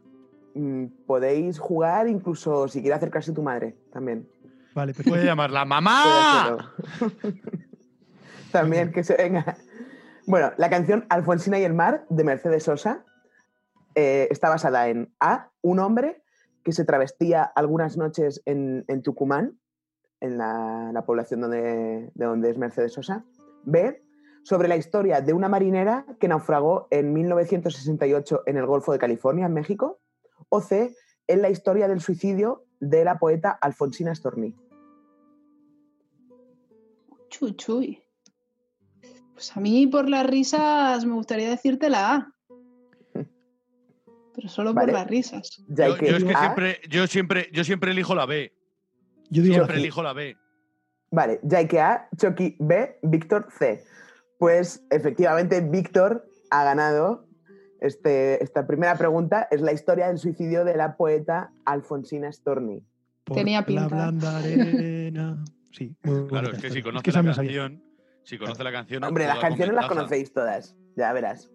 mm, 0.55 0.85
Podéis 1.07 1.59
jugar 1.59 2.07
incluso 2.09 2.69
si 2.69 2.81
quiere 2.81 2.95
acercarse 2.95 3.33
tu 3.33 3.43
madre 3.43 3.77
también. 3.93 4.29
Vale, 4.75 4.93
perfecto. 4.93 5.11
Puede 5.11 5.25
llamarla 5.25 5.65
mamá. 5.65 6.75
también 8.53 8.93
que 8.93 9.03
se 9.05 9.17
venga. 9.17 9.57
Bueno, 10.27 10.53
la 10.57 10.71
canción 10.71 11.05
Alfonsina 11.09 11.59
y 11.59 11.65
el 11.65 11.75
mar 11.75 12.07
de 12.09 12.25
Mercedes 12.25 12.63
Sosa 12.63 13.05
eh, 13.95 14.29
está 14.31 14.49
basada 14.49 14.89
en 14.89 15.13
A. 15.21 15.51
Un 15.61 15.79
hombre 15.81 16.23
que 16.65 16.73
se 16.73 16.85
travestía 16.85 17.43
algunas 17.43 17.97
noches 17.97 18.43
en, 18.47 18.85
en 18.89 19.03
Tucumán, 19.03 19.61
en 20.21 20.39
la, 20.39 20.91
la 20.93 21.05
población 21.05 21.43
donde, 21.43 22.11
de 22.15 22.25
donde 22.25 22.51
es 22.51 22.59
Mercedes 22.59 22.95
Sosa. 22.95 23.25
B. 23.65 24.03
Sobre 24.43 24.69
la 24.69 24.77
historia 24.77 25.21
de 25.21 25.33
una 25.33 25.49
marinera 25.49 26.07
que 26.19 26.29
naufragó 26.29 26.89
en 26.91 27.13
1968 27.13 28.43
en 28.47 28.57
el 28.57 28.67
Golfo 28.67 28.93
de 28.93 28.99
California, 28.99 29.47
en 29.47 29.55
México. 29.55 30.01
O 30.49 30.61
C. 30.61 30.95
En 31.27 31.43
la 31.43 31.51
historia 31.51 31.89
del 31.89 32.01
suicidio 32.01 32.65
de 32.81 33.05
la 33.05 33.19
poeta 33.19 33.51
Alfonsina 33.51 34.15
Storni. 34.15 34.55
Chuchuy. 37.29 38.03
Pues 39.33 39.57
a 39.57 39.61
mí 39.61 39.87
por 39.87 40.09
las 40.09 40.27
risas 40.27 41.05
me 41.05 41.15
gustaría 41.15 41.51
decirte 41.51 41.91
la 41.91 42.15
A. 42.15 42.34
Pero 44.35 44.49
solo 44.49 44.75
Vale. 44.75 44.93
por 44.93 45.01
las 45.01 45.09
risas. 45.09 45.63
Ya 45.69 45.87
Yo, 45.89 45.93
hay 45.95 46.01
que 46.01 46.11
yo 46.11 46.17
es 46.17 46.25
que 46.25 46.35
A. 46.35 46.41
siempre, 46.41 46.81
yo 46.89 47.07
siempre, 47.07 47.49
yo 47.53 47.65
siempre 47.65 47.91
elijo 47.93 48.15
la 48.15 48.27
B. 48.27 48.53
Yo 49.31 49.43
digo 49.43 49.55
Siempre 49.55 49.77
elijo 49.77 50.03
la 50.03 50.13
B. 50.13 50.37
Vale, 51.11 51.41
Jaike 51.49 51.81
A, 51.81 52.09
Chucky 52.17 52.57
B, 52.59 52.99
Víctor 53.03 53.47
C. 53.57 53.85
Pues 54.39 54.85
efectivamente, 54.91 55.61
Víctor 55.61 56.27
ha 56.51 56.65
ganado. 56.65 57.27
Este, 57.81 58.43
esta 58.43 58.67
primera 58.67 58.97
pregunta 58.97 59.47
es 59.51 59.61
la 59.61 59.73
historia 59.73 60.09
del 60.09 60.19
suicidio 60.19 60.65
de 60.65 60.77
la 60.77 60.97
poeta 60.97 61.53
Alfonsina 61.65 62.33
Storni. 62.33 62.83
Por 63.25 63.37
Tenía 63.37 63.61
La 63.61 63.67
pinta. 63.67 63.87
blanda 63.89 64.39
arena. 64.39 65.45
Sí. 65.71 65.95
muy 66.03 66.27
Claro, 66.29 66.51
es 66.53 66.61
que 66.61 66.71
si 66.71 66.83
conoce 66.83 67.03
que 67.05 67.13
la 67.13 67.23
canción, 67.35 67.83
si 68.25 68.39
conoce 68.39 68.65
la 68.65 68.73
canción. 68.73 69.05
Hombre, 69.05 69.27
las 69.27 69.39
canciones 69.39 69.75
las 69.75 69.87
conocéis 69.87 70.33
todas, 70.33 70.77
ya 70.97 71.13
verás. 71.13 71.51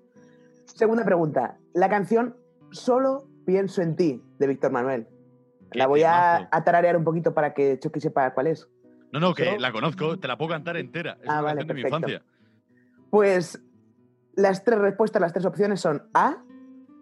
Segunda 0.65 1.03
pregunta, 1.03 1.57
la 1.73 1.89
canción 1.89 2.35
Solo 2.71 3.27
pienso 3.45 3.81
en 3.81 3.95
ti, 3.95 4.21
de 4.39 4.47
Víctor 4.47 4.71
Manuel. 4.71 5.07
La 5.73 5.87
voy 5.87 6.03
a, 6.03 6.47
a 6.51 6.63
tararear 6.63 6.97
un 6.97 7.03
poquito 7.03 7.33
para 7.33 7.53
que 7.53 7.77
Chucky 7.79 7.99
sepa 7.99 8.33
cuál 8.33 8.47
es. 8.47 8.67
No, 9.11 9.19
no, 9.19 9.33
que 9.33 9.45
Solo- 9.45 9.59
la 9.59 9.71
conozco, 9.71 10.19
te 10.19 10.27
la 10.27 10.37
puedo 10.37 10.51
cantar 10.51 10.77
entera. 10.77 11.17
Es 11.21 11.29
Ah, 11.29 11.33
una 11.33 11.41
vale, 11.41 11.57
canción 11.59 11.67
de 11.67 11.73
mi 11.73 11.81
perfecto. 11.83 12.09
infancia. 12.11 12.23
Pues 13.09 13.61
las 14.35 14.63
tres 14.63 14.79
respuestas, 14.79 15.21
las 15.21 15.33
tres 15.33 15.45
opciones 15.45 15.79
son 15.81 16.03
A, 16.13 16.43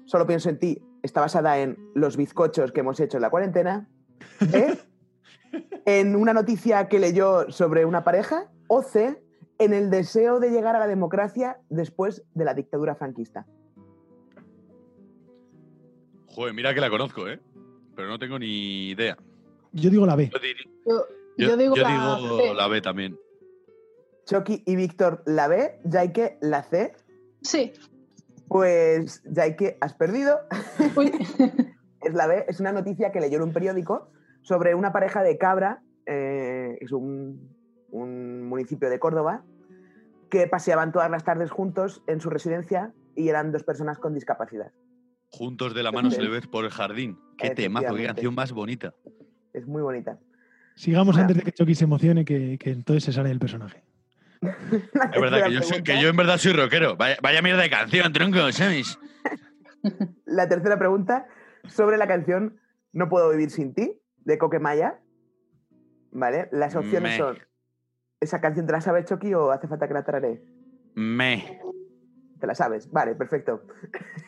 solo 0.05 0.25
pienso 0.25 0.49
en 0.49 0.57
ti, 0.59 0.81
está 1.03 1.21
basada 1.21 1.59
en 1.59 1.77
los 1.95 2.17
bizcochos 2.17 2.71
que 2.71 2.79
hemos 2.81 2.99
hecho 2.99 3.17
en 3.17 3.21
la 3.21 3.29
cuarentena. 3.29 3.87
B, 4.39 4.77
en 5.85 6.15
una 6.15 6.33
noticia 6.33 6.87
que 6.87 6.99
leyó 6.99 7.49
sobre 7.51 7.85
una 7.85 8.03
pareja. 8.03 8.49
O 8.69 8.81
C, 8.83 9.21
en 9.59 9.73
el 9.73 9.89
deseo 9.89 10.39
de 10.39 10.49
llegar 10.51 10.75
a 10.75 10.79
la 10.79 10.87
democracia 10.87 11.57
después 11.69 12.23
de 12.33 12.43
la 12.45 12.53
dictadura 12.53 12.95
franquista. 12.95 13.45
Joder, 16.37 16.53
mira 16.53 16.71
que 16.71 16.81
la 16.81 16.91
conozco, 16.91 17.27
¿eh? 17.27 17.39
Pero 17.95 18.09
no 18.09 18.19
tengo 18.19 18.37
ni 18.37 18.89
idea. 18.91 19.17
Yo 19.71 19.89
digo 19.89 20.05
la 20.05 20.15
B. 20.15 20.29
Yo, 20.31 20.39
diri- 20.39 20.69
Yo, 20.85 21.03
yo- 21.35 21.47
yo 21.49 21.57
digo, 21.57 21.75
yo 21.75 21.81
la, 21.81 21.89
digo 22.19 22.37
C. 22.37 22.53
la 22.53 22.67
B 22.67 22.79
también. 22.81 23.17
Chucky 24.27 24.61
y 24.67 24.75
Víctor 24.75 25.23
la 25.25 25.47
B, 25.47 25.79
Jaike 25.91 26.37
la 26.41 26.61
C. 26.61 26.93
Sí. 27.41 27.73
Pues 28.47 29.23
Jaike, 29.33 29.77
has 29.81 29.95
perdido. 29.95 30.39
Es 32.01 32.13
la 32.13 32.27
B, 32.27 32.45
es 32.47 32.59
una 32.59 32.71
noticia 32.71 33.11
que 33.11 33.19
leyó 33.19 33.37
en 33.37 33.43
un 33.45 33.51
periódico 33.51 34.11
sobre 34.43 34.75
una 34.75 34.93
pareja 34.93 35.23
de 35.23 35.39
Cabra, 35.39 35.81
eh, 36.05 36.77
es 36.79 36.91
un, 36.91 37.49
un 37.89 38.43
municipio 38.43 38.91
de 38.91 38.99
Córdoba, 38.99 39.43
que 40.29 40.45
paseaban 40.45 40.91
todas 40.91 41.09
las 41.09 41.23
tardes 41.23 41.49
juntos 41.49 42.03
en 42.05 42.21
su 42.21 42.29
residencia 42.29 42.93
y 43.15 43.27
eran 43.29 43.51
dos 43.51 43.63
personas 43.63 43.97
con 43.97 44.13
discapacidad. 44.13 44.71
Juntos 45.37 45.73
de 45.73 45.83
la 45.83 45.91
mano 45.91 46.09
se 46.11 46.21
le 46.21 46.29
ves 46.29 46.47
por 46.47 46.65
el 46.65 46.71
jardín. 46.71 47.19
Qué 47.37 47.51
temazo, 47.51 47.95
qué 47.95 48.05
canción 48.05 48.33
más 48.35 48.51
bonita. 48.51 48.93
Es 49.53 49.65
muy 49.67 49.81
bonita. 49.81 50.17
Sigamos 50.75 51.15
Bueno. 51.15 51.21
antes 51.21 51.37
de 51.37 51.43
que 51.43 51.51
Chucky 51.51 51.75
se 51.75 51.83
emocione, 51.85 52.25
que, 52.25 52.57
que 52.59 52.71
entonces 52.71 53.03
se 53.03 53.13
sale 53.13 53.29
del 53.29 53.39
personaje. 53.39 53.83
Es 54.41 55.21
verdad 55.21 55.45
que 55.45 55.53
yo, 55.53 55.61
soy- 55.63 55.81
que 55.83 55.99
yo 56.01 56.09
en 56.09 56.15
verdad 56.15 56.37
soy 56.37 56.53
rockero. 56.53 56.95
Vaya, 56.95 57.17
vaya 57.21 57.41
mierda 57.41 57.61
de 57.63 57.69
canción, 57.69 58.13
tronco, 58.13 58.51
¿sabes? 58.51 58.97
La 60.25 60.47
tercera 60.49 60.77
pregunta 60.77 61.27
sobre 61.67 61.97
la 61.97 62.07
canción 62.07 62.59
No 62.93 63.09
puedo 63.09 63.29
vivir 63.31 63.49
sin 63.51 63.73
ti, 63.73 63.99
de 64.25 64.37
Coquemaya. 64.37 64.99
¿Vale? 66.11 66.49
Las 66.51 66.75
opciones 66.75 67.11
Me. 67.11 67.17
son, 67.17 67.37
¿esa 68.19 68.41
canción 68.41 68.65
te 68.65 68.71
la 68.71 68.81
sabes, 68.81 69.05
Chucky, 69.05 69.33
o 69.33 69.51
hace 69.51 69.67
falta 69.67 69.87
que 69.87 69.93
la 69.93 70.03
tararé? 70.03 70.43
Me. 70.95 71.59
Te 72.39 72.47
la 72.47 72.55
sabes. 72.55 72.91
Vale, 72.91 73.15
perfecto. 73.15 73.63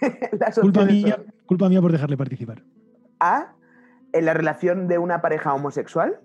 Las 0.40 0.60
Culpa 0.60 0.86
mía, 0.86 1.16
son 1.16 1.34
culpa 1.46 1.70
mía 1.70 1.82
por 1.82 1.92
dejarle 1.92 2.18
participar. 2.18 2.64
A, 3.20 3.54
en 4.14 4.26
la 4.26 4.34
relación 4.34 4.88
de 4.88 4.98
una 4.98 5.22
pareja 5.22 5.54
homosexual, 5.54 6.20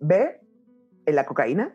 B, 0.00 0.40
en 1.06 1.14
la 1.14 1.24
cocaína, 1.24 1.74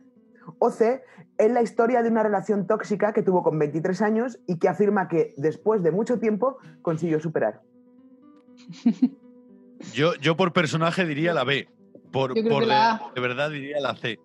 o 0.59 0.69
C, 0.69 1.03
en 1.37 1.53
la 1.53 1.61
historia 1.61 2.03
de 2.03 2.09
una 2.09 2.23
relación 2.23 2.67
tóxica 2.67 3.13
que 3.13 3.23
tuvo 3.23 3.43
con 3.43 3.57
23 3.57 4.01
años 4.01 4.39
y 4.47 4.59
que 4.59 4.67
afirma 4.67 5.07
que 5.07 5.33
después 5.37 5.81
de 5.83 5.91
mucho 5.91 6.19
tiempo 6.19 6.57
consiguió 6.81 7.19
superar. 7.19 7.61
Yo, 9.93 10.15
yo 10.15 10.37
por 10.37 10.53
personaje 10.53 11.05
diría 11.05 11.33
la 11.33 11.43
B. 11.43 11.67
Por, 12.09 12.33
por 12.47 12.65
la 12.65 13.01
de 13.13 13.19
verdad 13.19 13.49
diría 13.49 13.81
la 13.81 13.95
C. 13.95 14.17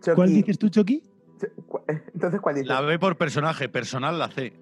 Chucky, 0.00 0.14
¿Cuál 0.14 0.34
dices 0.34 0.58
tú, 0.58 0.68
Chucky? 0.68 1.09
Cu- 1.66 1.80
Entonces, 2.14 2.40
¿cuál 2.40 2.54
dices? 2.56 2.68
La 2.68 2.80
B 2.80 2.98
por 2.98 3.16
personaje, 3.16 3.68
personal 3.68 4.18
la 4.18 4.28
C. 4.28 4.52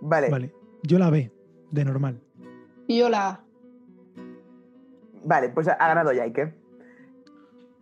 Vale, 0.00 0.28
vale. 0.28 0.30
Vale. 0.30 0.54
Yo 0.82 0.98
la 0.98 1.10
B, 1.10 1.30
de 1.70 1.84
normal. 1.84 2.20
Y 2.86 2.98
yo 2.98 3.08
la 3.08 3.28
A. 3.28 3.40
pues 5.54 5.68
ha 5.68 5.76
ganado 5.76 6.12
Yaike. 6.12 6.54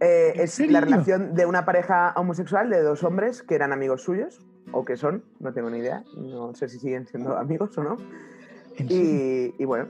Eh, 0.00 0.32
¿En 0.34 0.40
es 0.42 0.52
serio? 0.52 0.72
la 0.72 0.80
relación 0.80 1.34
de 1.34 1.46
una 1.46 1.64
pareja 1.64 2.12
homosexual 2.16 2.68
de 2.70 2.82
dos 2.82 3.04
hombres 3.04 3.42
que 3.42 3.54
eran 3.54 3.72
amigos 3.72 4.02
suyos, 4.02 4.40
o 4.72 4.84
que 4.84 4.96
son, 4.96 5.24
no 5.40 5.52
tengo 5.52 5.70
ni 5.70 5.78
idea, 5.78 6.04
no 6.16 6.54
sé 6.54 6.68
si 6.68 6.78
siguen 6.78 7.06
siendo 7.06 7.36
amigos 7.36 7.76
o 7.78 7.84
no. 7.84 7.96
¿En 8.76 8.88
serio? 8.88 9.54
Y, 9.58 9.62
y 9.62 9.64
bueno, 9.64 9.88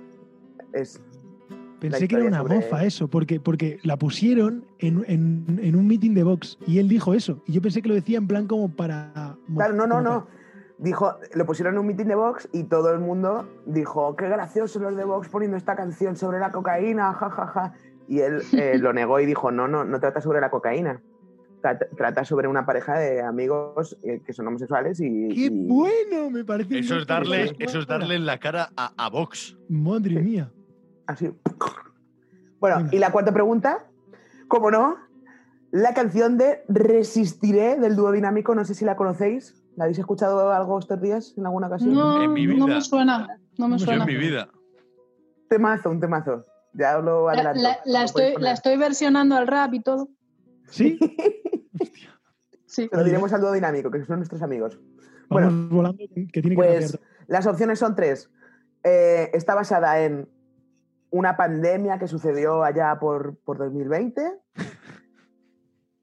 es 0.73 1.01
Pensé 1.81 2.09
que 2.09 2.17
era 2.17 2.25
una 2.25 2.39
sobre- 2.39 2.57
mofa 2.57 2.85
eso, 2.85 3.09
porque, 3.09 3.41
porque 3.41 3.79
la 3.83 3.97
pusieron 3.99 4.65
en, 4.79 5.05
en- 5.07 5.61
en 5.63 5.77
un 5.77 5.87
meeting 5.87 6.15
de 6.15 6.23
Vox 6.23 6.59
y 6.67 6.79
él 6.79 6.89
dijo 6.89 7.13
eso. 7.15 7.43
Y 7.47 7.53
yo 7.53 7.61
pensé 7.63 7.83
que 7.83 7.89
lo 7.89 7.95
decía 7.95 8.19
en 8.19 8.27
plan 8.27 8.47
como 8.47 8.69
para. 8.71 9.37
Claro, 9.55 9.75
no, 9.75 9.87
no, 9.87 10.01
no. 10.01 10.27
Dijo, 10.79 11.15
lo 11.35 11.47
pusieron 11.47 11.75
en 11.75 11.81
un 11.81 11.87
meeting 11.87 12.07
de 12.07 12.15
Vox 12.17 12.49
y 12.53 12.65
todo 12.65 12.93
el 12.93 12.99
mundo 13.01 13.49
dijo, 13.67 14.17
qué 14.17 14.29
gracioso 14.29 14.81
los 14.81 14.97
de 14.97 15.05
Vox 15.05 15.29
poniendo 15.29 15.57
esta 15.57 15.77
canción 15.77 16.17
sobre 16.17 16.39
la 16.41 16.51
cocaína, 16.51 17.13
jajaja. 17.13 17.47
Ja, 17.47 17.53
ja". 17.71 17.75
Y 18.09 18.21
él 18.21 18.43
eh, 18.53 18.79
lo 18.79 18.93
negó 18.93 19.21
y 19.21 19.27
dijo, 19.27 19.51
no, 19.51 19.69
no, 19.69 19.85
no 19.85 20.01
trata 20.01 20.21
sobre 20.21 20.41
la 20.41 20.51
cocaína. 20.51 21.01
Trata, 21.63 21.87
trata 21.97 22.25
sobre 22.27 22.47
una 22.49 22.67
pareja 22.67 22.99
de 22.99 23.23
amigos 23.23 23.97
eh, 24.03 24.21
que 24.27 24.33
son 24.35 24.47
homosexuales 24.49 25.01
y... 25.01 25.29
¡Qué 25.29 25.47
y- 25.47 25.67
bueno! 25.69 26.29
Me 26.31 26.45
parece. 26.45 26.79
Eso 26.81 26.97
es 26.99 27.07
darle, 27.07 27.55
eso 27.59 27.79
es 27.79 27.87
darle 27.87 28.17
en 28.17 28.27
la 28.27 28.39
cara 28.39 28.71
a, 28.77 28.93
a 29.03 29.09
Vox. 29.09 29.57
Madre 29.71 30.21
mía. 30.21 30.51
Así. 31.07 31.31
Bueno, 32.61 32.89
y 32.93 32.99
la 32.99 33.13
cuarta 33.13 33.33
pregunta, 33.33 33.87
como 34.49 34.71
no, 34.71 34.97
la 35.71 35.93
canción 35.95 36.39
de 36.39 36.63
Resistiré 36.69 37.77
del 37.79 37.97
dúo 37.97 38.11
dinámico, 38.13 38.55
no 38.55 38.65
sé 38.65 38.75
si 38.75 38.85
la 38.85 38.97
conocéis. 38.97 39.61
¿La 39.77 39.85
habéis 39.85 39.99
escuchado 39.99 40.53
algo 40.53 40.79
estos 40.79 41.01
días 41.01 41.35
en 41.37 41.47
alguna 41.47 41.67
ocasión? 41.67 41.95
No, 41.95 42.23
En 42.23 42.33
mi 42.33 42.47
no 42.47 42.67
vida. 42.67 42.77
me 42.77 42.81
suena. 42.81 43.27
No 43.59 43.69
me 43.69 43.77
Yo 43.77 43.83
en 43.83 43.87
suena. 43.87 44.07
mi 44.07 44.15
vida. 44.17 44.49
Temazo, 45.49 45.91
un 45.91 46.01
temazo. 46.01 46.47
Ya 46.73 46.99
os 46.99 47.05
lo 47.05 47.27
La, 47.27 47.33
adelanto. 47.33 47.61
la- 47.85 48.05
estoy, 48.05 48.35
la 48.39 48.53
estoy 48.53 48.77
versionando 48.77 49.35
al 49.37 49.47
rap 49.47 49.75
y 49.75 49.81
todo. 49.83 50.09
¿Sí? 50.69 50.99
Sí. 52.67 52.89
Se 52.91 52.97
lo 52.97 53.05
diremos 53.05 53.33
al 53.33 53.41
dúo 53.41 53.53
dinámico, 53.53 53.89
que 53.89 54.05
son 54.05 54.17
nuestros 54.17 54.43
amigos. 54.43 54.81
Vamos 55.29 55.53
Bueno, 55.55 55.69
volando, 55.71 55.99
que 55.99 56.09
tiene 56.43 56.49
que 56.51 56.55
Pues 56.57 56.91
cambiar. 56.93 57.11
las 57.29 57.47
opciones 57.47 57.79
son 57.79 57.95
tres. 57.95 58.31
Eh, 58.83 59.31
está 59.33 59.55
basada 59.55 60.01
en 60.03 60.29
una 61.15 61.37
pandemia 61.37 62.01
que 62.01 62.09
sucedió 62.09 62.65
allá 62.65 62.99
por, 62.99 63.37
por 63.45 63.57
2020. 63.57 64.33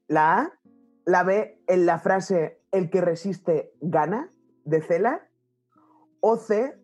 La 0.08 0.38
A. 0.38 0.52
La 1.04 1.22
B, 1.22 1.60
en 1.66 1.84
la 1.84 1.98
frase 1.98 2.62
el 2.70 2.88
que 2.88 3.02
resiste 3.02 3.74
gana, 3.82 4.30
de 4.64 4.80
Cela. 4.80 5.28
O 6.20 6.38
C, 6.38 6.78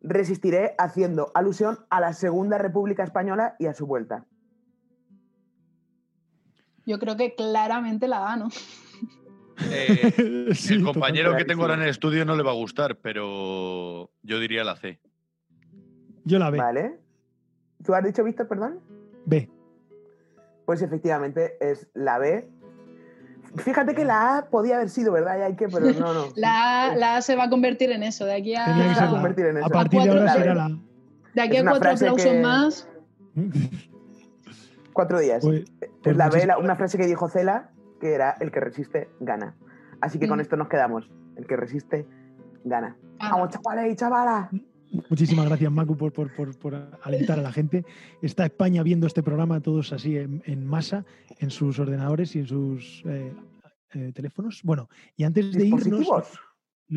resistiré 0.00 0.74
haciendo 0.78 1.32
alusión 1.34 1.80
a 1.90 2.00
la 2.00 2.14
Segunda 2.14 2.56
República 2.56 3.02
Española 3.02 3.56
y 3.58 3.66
a 3.66 3.74
su 3.74 3.86
vuelta. 3.86 4.24
Yo 6.86 6.98
creo 6.98 7.16
que 7.18 7.34
claramente 7.34 8.08
la 8.08 8.32
A, 8.32 8.36
¿no? 8.38 8.48
Eh, 9.70 10.48
Sí, 10.54 10.74
el 10.74 10.84
compañero 10.84 11.36
que 11.36 11.44
tengo 11.44 11.62
ahora 11.62 11.74
en 11.74 11.82
el 11.82 11.88
estudio 11.90 12.24
no 12.24 12.36
le 12.36 12.42
va 12.42 12.52
a 12.52 12.54
gustar, 12.54 12.96
pero 12.96 14.10
yo 14.22 14.38
diría 14.40 14.64
la 14.64 14.76
C. 14.76 14.98
Yo 16.24 16.38
la 16.38 16.48
B. 16.48 16.56
¿Vale? 16.56 17.03
¿Tú 17.82 17.94
has 17.94 18.04
dicho, 18.04 18.22
Víctor, 18.24 18.48
perdón? 18.48 18.80
B. 19.26 19.50
Pues 20.66 20.82
efectivamente 20.82 21.56
es 21.60 21.86
la 21.94 22.18
B. 22.18 22.48
Fíjate 23.56 23.94
que 23.94 24.04
la 24.04 24.38
A 24.38 24.46
podía 24.50 24.76
haber 24.76 24.90
sido, 24.90 25.12
¿verdad? 25.12 25.38
Y 25.38 25.42
hay 25.42 25.56
que, 25.56 25.68
pero 25.68 25.86
no, 25.92 26.12
no. 26.14 26.24
La 26.36 26.86
A, 26.92 26.96
la 26.96 27.16
A 27.16 27.22
se 27.22 27.36
va 27.36 27.44
a 27.44 27.50
convertir 27.50 27.90
en 27.92 28.02
eso. 28.02 28.24
De 28.24 28.34
aquí 28.34 28.54
a, 28.54 28.64
A. 29.04 29.10
convertir 29.10 29.46
en 29.46 29.58
eso. 29.58 29.66
A 29.66 29.68
partir 29.68 30.00
de 30.02 30.08
ahora 30.08 30.22
cuatro- 30.24 30.40
será 30.42 30.54
la 30.54 30.64
A. 30.64 30.78
de 31.34 31.40
aquí 31.42 31.56
a 31.58 31.62
cuatro 31.62 31.90
aplausos 31.90 32.22
que- 32.24 32.40
más. 32.42 32.88
Cuatro 34.92 35.18
días. 35.18 35.42
Pues, 35.44 35.64
pues 36.04 36.16
la 36.16 36.28
B, 36.30 36.46
la- 36.46 36.56
una 36.58 36.76
frase 36.76 36.96
que 36.98 37.06
dijo 37.06 37.28
Cela, 37.28 37.70
que 38.00 38.14
era 38.14 38.36
el 38.40 38.52
que 38.52 38.60
resiste, 38.60 39.08
gana. 39.18 39.56
Así 40.00 40.18
que 40.20 40.28
con 40.28 40.38
Mm. 40.38 40.42
esto 40.42 40.56
nos 40.56 40.68
quedamos. 40.68 41.10
El 41.36 41.46
que 41.48 41.56
resiste, 41.56 42.06
gana. 42.64 42.96
Ah, 43.18 43.30
Vamos, 43.32 43.48
chavales 43.50 43.92
y 43.92 43.96
chavalas. 43.96 44.50
Muchísimas 45.10 45.46
gracias, 45.46 45.70
Macu, 45.72 45.96
por, 45.96 46.12
por- 46.12 46.34
por- 46.34 46.56
por 46.58 46.74
alentar 47.02 47.38
a 47.38 47.42
la 47.42 47.52
gente. 47.52 47.84
Está 48.22 48.46
España 48.46 48.82
viendo 48.82 49.06
este 49.06 49.22
programa 49.22 49.60
todos 49.60 49.92
así 49.92 50.16
en, 50.16 50.42
en 50.46 50.64
masa, 50.66 51.04
en 51.40 51.50
sus 51.50 51.78
ordenadores 51.78 52.34
y 52.36 52.40
en 52.40 52.46
sus 52.46 53.02
eh, 53.06 53.32
eh, 53.94 54.12
teléfonos. 54.14 54.60
Bueno, 54.62 54.88
y 55.16 55.24
antes 55.24 55.52
de 55.52 55.66
irnos, 55.66 56.06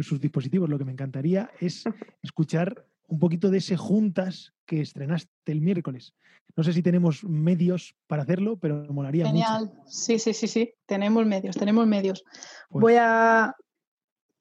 sus 0.04 0.20
dispositivos, 0.20 0.70
lo 0.70 0.78
que 0.78 0.86
me 0.86 0.92
encantaría 0.92 1.50
es 1.60 1.84
escuchar 2.22 2.86
un 3.08 3.20
poquito 3.20 3.50
de 3.50 3.60
ese 3.60 3.78
Juntas 3.78 4.54
que 4.66 4.82
estrenaste 4.82 5.32
el 5.46 5.62
miércoles. 5.62 6.14
No 6.56 6.64
sé 6.64 6.74
si 6.74 6.82
tenemos 6.84 7.24
medios 7.24 7.96
para 8.06 8.24
hacerlo, 8.24 8.58
pero 8.58 8.84
me 8.84 8.90
molaría 8.90 9.26
mucho. 9.26 9.36
Genial. 9.46 9.72
Sí, 9.88 10.20
sí, 10.20 10.34
sí, 10.34 10.48
sí. 10.48 10.74
Tenemos 10.86 11.26
medios, 11.26 11.56
tenemos 11.56 11.88
medios. 11.88 12.24
Pues- 12.70 12.82
Voy 12.82 12.96
a 13.00 13.56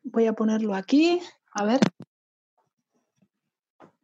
voy 0.02 0.26
a 0.26 0.32
ponerlo 0.34 0.74
aquí. 0.74 1.20
A 1.52 1.64
ver. 1.64 1.80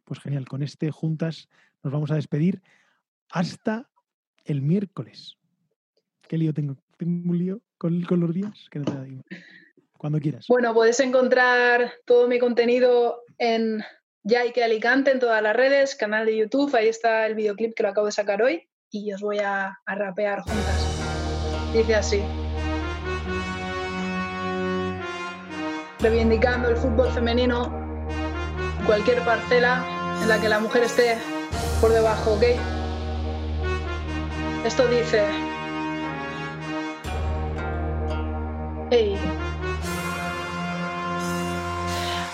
Pues 0.05 0.19
genial, 0.19 0.47
con 0.47 0.63
este 0.63 0.91
Juntas 0.91 1.49
nos 1.81 1.93
vamos 1.93 2.11
a 2.11 2.15
despedir 2.15 2.61
hasta 3.29 3.89
el 4.45 4.61
miércoles. 4.61 5.37
¿Qué 6.27 6.37
lío 6.37 6.53
tengo? 6.53 6.75
¿Tengo 6.97 7.31
un 7.31 7.37
lío 7.37 7.61
con, 7.77 8.01
los 8.07 8.33
días? 8.33 8.67
Que 8.69 8.79
no 8.79 8.85
te. 8.85 9.23
Cuando 9.97 10.19
quieras. 10.19 10.45
Bueno, 10.47 10.73
podéis 10.73 10.99
encontrar 10.99 11.93
todo 12.05 12.27
mi 12.27 12.39
contenido 12.39 13.21
en 13.37 13.83
Yaike 14.23 14.63
Alicante 14.63 15.11
en 15.11 15.19
todas 15.19 15.41
las 15.41 15.55
redes, 15.55 15.95
canal 15.95 16.25
de 16.25 16.37
YouTube, 16.37 16.73
ahí 16.75 16.87
está 16.87 17.25
el 17.25 17.35
videoclip 17.35 17.73
que 17.73 17.83
lo 17.83 17.89
acabo 17.89 18.05
de 18.05 18.13
sacar 18.13 18.41
hoy 18.41 18.69
y 18.89 19.11
os 19.11 19.21
voy 19.21 19.39
a, 19.39 19.79
a 19.85 19.95
rapear 19.95 20.41
juntas. 20.41 21.73
Dice 21.73 21.95
así. 21.95 22.21
Reivindicando 25.99 26.69
el 26.69 26.77
fútbol 26.77 27.09
femenino, 27.11 27.82
cualquier 28.85 29.23
parcela 29.23 29.85
en 30.21 30.27
la 30.27 30.39
que 30.39 30.49
la 30.49 30.59
mujer 30.59 30.83
esté 30.83 31.17
por 31.81 31.91
debajo, 31.91 32.33
¿ok? 32.33 32.43
Esto 34.65 34.87
dice... 34.87 35.25
Hey. 38.89 39.42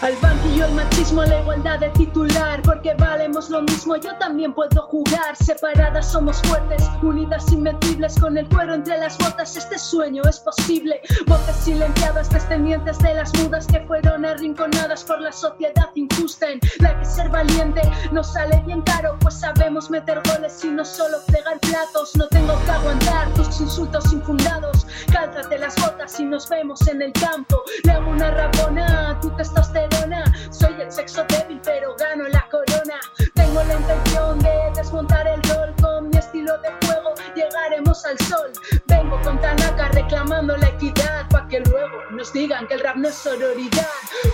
Al 0.01 0.15
banquillo 0.21 0.65
el 0.65 0.71
machismo, 0.75 1.23
la 1.25 1.41
igualdad 1.41 1.79
de 1.79 1.89
titular, 1.89 2.61
porque 2.61 2.93
valemos 2.93 3.49
lo 3.49 3.61
mismo, 3.63 3.97
yo 3.97 4.15
también 4.15 4.53
puedo 4.53 4.83
jugar. 4.83 5.35
Separadas 5.35 6.09
somos 6.09 6.41
fuertes, 6.43 6.89
unidas 7.01 7.51
invencibles, 7.51 8.17
con 8.17 8.37
el 8.37 8.47
cuero 8.47 8.75
entre 8.75 8.97
las 8.97 9.17
botas, 9.17 9.57
este 9.57 9.77
sueño 9.77 10.23
es 10.29 10.39
posible. 10.39 11.01
Voces 11.27 11.55
silenciadas, 11.57 12.29
descendientes 12.29 12.97
de 12.99 13.13
las 13.13 13.33
mudas 13.39 13.67
que 13.67 13.81
fueron 13.81 14.23
arrinconadas 14.23 15.03
por 15.03 15.19
la 15.19 15.33
sociedad 15.33 15.89
injusta, 15.95 16.49
en 16.49 16.61
la 16.79 16.97
que 16.97 17.05
ser 17.05 17.27
valiente 17.27 17.81
no 18.13 18.23
sale 18.23 18.63
bien 18.65 18.81
caro, 18.83 19.17
pues 19.19 19.41
sabemos 19.41 19.89
meter 19.89 20.21
goles 20.33 20.63
y 20.63 20.69
no 20.69 20.85
solo 20.85 21.17
fregar 21.27 21.59
platos. 21.59 22.15
No 22.15 22.25
tengo 22.29 22.57
que 22.63 22.71
aguantar 22.71 23.33
tus 23.33 23.59
insultos 23.59 24.13
infundados, 24.13 24.87
cálzate 25.11 25.59
las 25.59 25.75
botas 25.75 26.17
y 26.21 26.23
nos 26.23 26.47
vemos 26.47 26.87
en 26.87 27.01
el 27.01 27.11
campo. 27.11 27.61
Le 27.83 27.91
hago 27.91 28.09
una 28.11 28.31
rabona 28.31 29.09
a 29.09 29.19
tu 29.19 29.29
testosterona. 29.31 29.88
Soy 30.51 30.75
el 30.81 30.91
sexo 30.91 31.23
débil, 31.29 31.59
pero 31.63 31.95
gano 31.95 32.27
la 32.27 32.45
corona. 32.49 32.99
Tengo 33.33 33.63
la 33.63 33.75
intención 33.75 34.39
de 34.39 34.71
desmontar 34.75 35.27
el 35.27 35.41
rol 35.43 35.73
con 35.81 36.09
mi 36.09 36.17
estilo 36.17 36.57
de 36.59 36.69
juego. 36.85 37.13
Llegaremos 37.35 38.05
al 38.05 38.17
sol. 38.19 38.51
Vengo 38.87 39.19
con 39.21 39.39
Tanaka 39.39 39.89
reclamando 39.89 40.57
la 40.57 40.67
equidad. 40.67 41.27
Pa' 41.29 41.47
que 41.47 41.59
luego 41.61 41.97
nos 42.11 42.33
digan 42.33 42.67
que 42.67 42.73
el 42.75 42.81
rap 42.81 42.97
no 42.97 43.07
es 43.07 43.15
sororidad. 43.15 43.87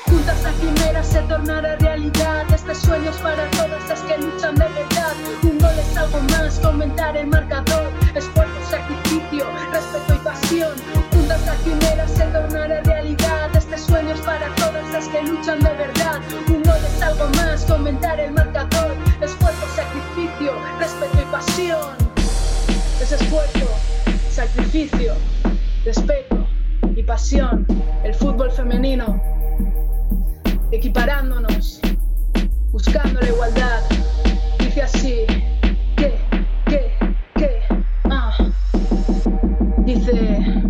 Juntas 0.06 0.42
la 0.44 0.52
quimera 0.54 1.04
se 1.04 1.22
tornará 1.22 1.76
realidad. 1.78 2.46
Este 2.54 2.74
sueño 2.74 3.12
es 3.12 3.18
para 3.18 3.50
todas 3.52 3.88
las 3.88 4.02
que 4.02 4.18
luchan 4.18 4.56
de 4.56 4.66
verdad. 4.66 5.14
Un 5.44 5.60
gol 5.60 5.78
es 5.78 5.98
algo 5.98 6.20
más, 6.32 6.60
comentar 6.60 7.16
el 7.18 7.28
marcador. 7.28 7.92
Esfuerzo, 8.16 8.54
sacrificio, 8.70 9.46
respeto 9.72 10.14
y 10.16 10.18
pasión. 10.26 10.74
Juntas 11.12 11.46
la 11.46 11.56
quimera 11.58 12.08
se 12.08 12.26
tornará 12.26 12.82
realidad. 12.82 13.56
Este 13.56 13.78
sueño 13.78 14.14
es 14.14 14.22
para 14.22 14.48
todas 14.56 14.65
fuerzas 14.96 15.10
que 15.10 15.24
luchan 15.24 15.60
de 15.60 15.74
verdad. 15.74 16.22
Un 16.48 16.64
gol 16.64 16.78
es 16.86 17.02
algo 17.02 17.28
más, 17.36 17.66
comentar 17.66 18.20
el 18.20 18.32
marcador. 18.32 18.96
Esfuerzo, 19.22 19.66
sacrificio, 19.76 20.54
respeto 20.80 21.22
y 21.22 21.32
pasión. 21.32 21.96
Es 23.02 23.12
esfuerzo, 23.12 23.68
sacrificio, 24.30 25.14
respeto 25.84 26.48
y 26.96 27.04
pasión. 27.04 27.66
El 28.04 28.14
fútbol 28.14 28.52
femenino. 28.52 29.22
Equiparándonos, 30.72 31.82
buscando 32.72 33.20
la 33.20 33.28
igualdad. 33.28 33.82
Dice 34.60 34.82
así, 34.82 35.26
que, 35.98 36.18
que, 36.66 36.92
que, 37.36 37.62
ah. 38.06 38.38
Dice. 39.80 40.65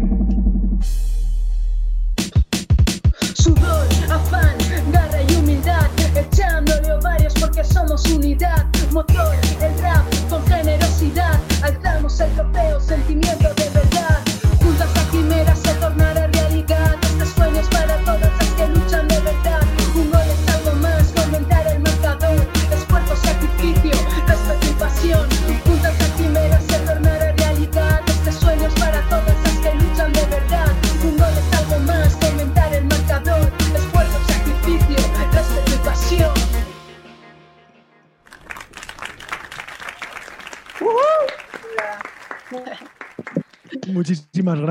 Echándole 6.15 6.93
ovarios 6.93 7.33
porque 7.39 7.63
somos 7.63 8.05
unidad. 8.11 8.65
Motor, 8.91 9.35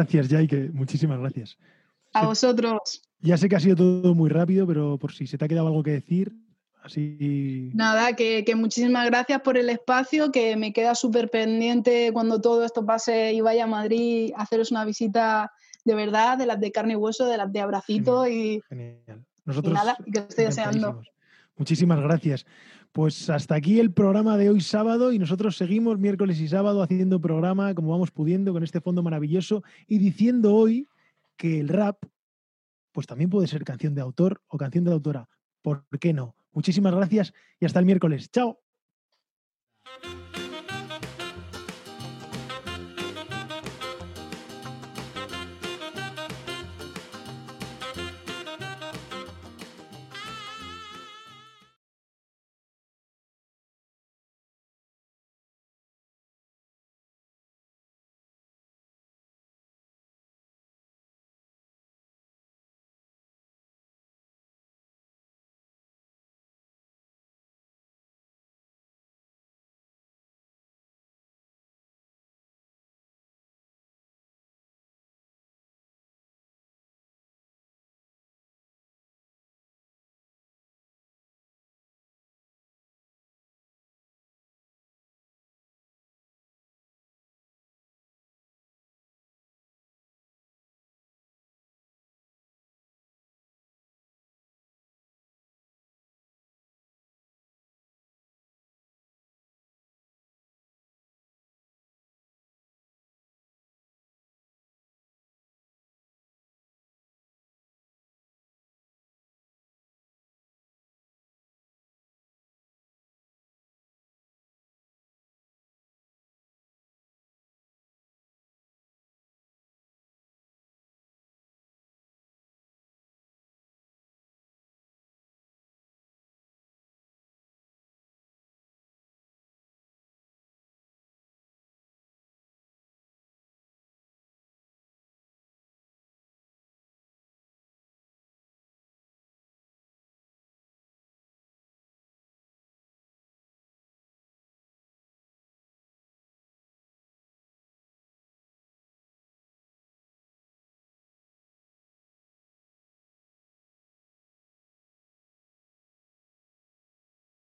gracias, 0.05 0.29
Jaike. 0.29 0.71
Muchísimas 0.73 1.19
gracias. 1.19 1.59
A 2.13 2.27
vosotros. 2.27 3.03
Ya 3.21 3.37
sé 3.37 3.49
que 3.49 3.57
ha 3.57 3.61
sido 3.61 3.77
todo 3.77 4.15
muy 4.15 4.31
rápido, 4.31 4.67
pero 4.67 4.99
por 4.99 5.13
si 5.13 5.27
se 5.27 5.39
te 5.39 5.45
ha 5.45 5.49
quedado 5.49 5.67
algo 5.67 5.83
que 5.83 5.93
decir, 5.93 6.33
así. 6.83 7.71
Nada, 7.75 8.15
que, 8.15 8.45
que 8.45 8.55
muchísimas 8.55 9.07
gracias 9.07 9.41
por 9.41 9.57
el 9.57 9.71
espacio, 9.71 10.31
que 10.31 10.57
me 10.57 10.73
queda 10.73 10.95
súper 10.95 11.31
pendiente 11.31 12.11
cuando 12.13 12.41
todo 12.41 12.65
esto 12.65 12.85
pase 12.85 13.33
y 13.33 13.41
vaya 13.41 13.65
a 13.65 13.67
Madrid 13.67 14.33
a 14.37 14.43
haceros 14.43 14.71
una 14.71 14.85
visita 14.85 15.51
de 15.85 15.95
verdad, 15.95 16.39
de 16.39 16.47
las 16.47 16.61
de 16.61 16.73
carne 16.73 16.95
y 16.95 16.97
hueso, 16.97 17.27
de 17.27 17.37
las 17.37 17.53
de 17.53 17.61
abracito 17.61 18.27
y, 18.27 18.63
Genial. 18.69 19.25
y 19.47 19.69
nada, 19.69 19.97
que 20.13 20.21
estoy 20.21 20.47
deseando. 20.47 21.03
Muchísimas 21.57 22.01
gracias. 22.01 22.47
Pues 22.95 23.29
hasta 23.29 23.57
aquí 23.57 23.81
el 23.81 23.93
programa 23.93 24.37
de 24.37 24.51
hoy 24.51 24.61
sábado 24.61 25.11
y 25.11 25.19
nosotros 25.19 25.57
seguimos 25.57 25.99
miércoles 25.99 26.39
y 26.39 26.47
sábado 26.47 26.81
haciendo 26.81 27.21
programa 27.21 27.75
como 27.75 27.91
vamos 27.91 28.13
pudiendo 28.13 28.53
con 28.53 28.63
este 28.63 28.81
fondo 28.81 29.03
maravilloso 29.03 29.65
y 29.89 29.99
diciendo 29.99 30.55
hoy 30.55 30.87
que 31.37 31.59
el 31.59 31.67
rap 31.67 32.05
pues 32.93 33.09
también 33.09 33.31
puede 33.31 33.49
ser 33.49 33.65
canción 33.65 33.97
de 33.97 34.01
autor 34.01 34.43
o 34.47 34.59
canción 34.59 34.85
de 34.85 34.93
autora. 34.93 35.29
¿Por 35.61 35.85
qué 35.99 36.13
no? 36.13 36.37
Muchísimas 36.53 36.95
gracias 36.95 37.35
y 37.59 37.65
hasta 37.65 37.81
el 37.81 37.85
miércoles. 37.85 38.31
Chao. 38.31 38.64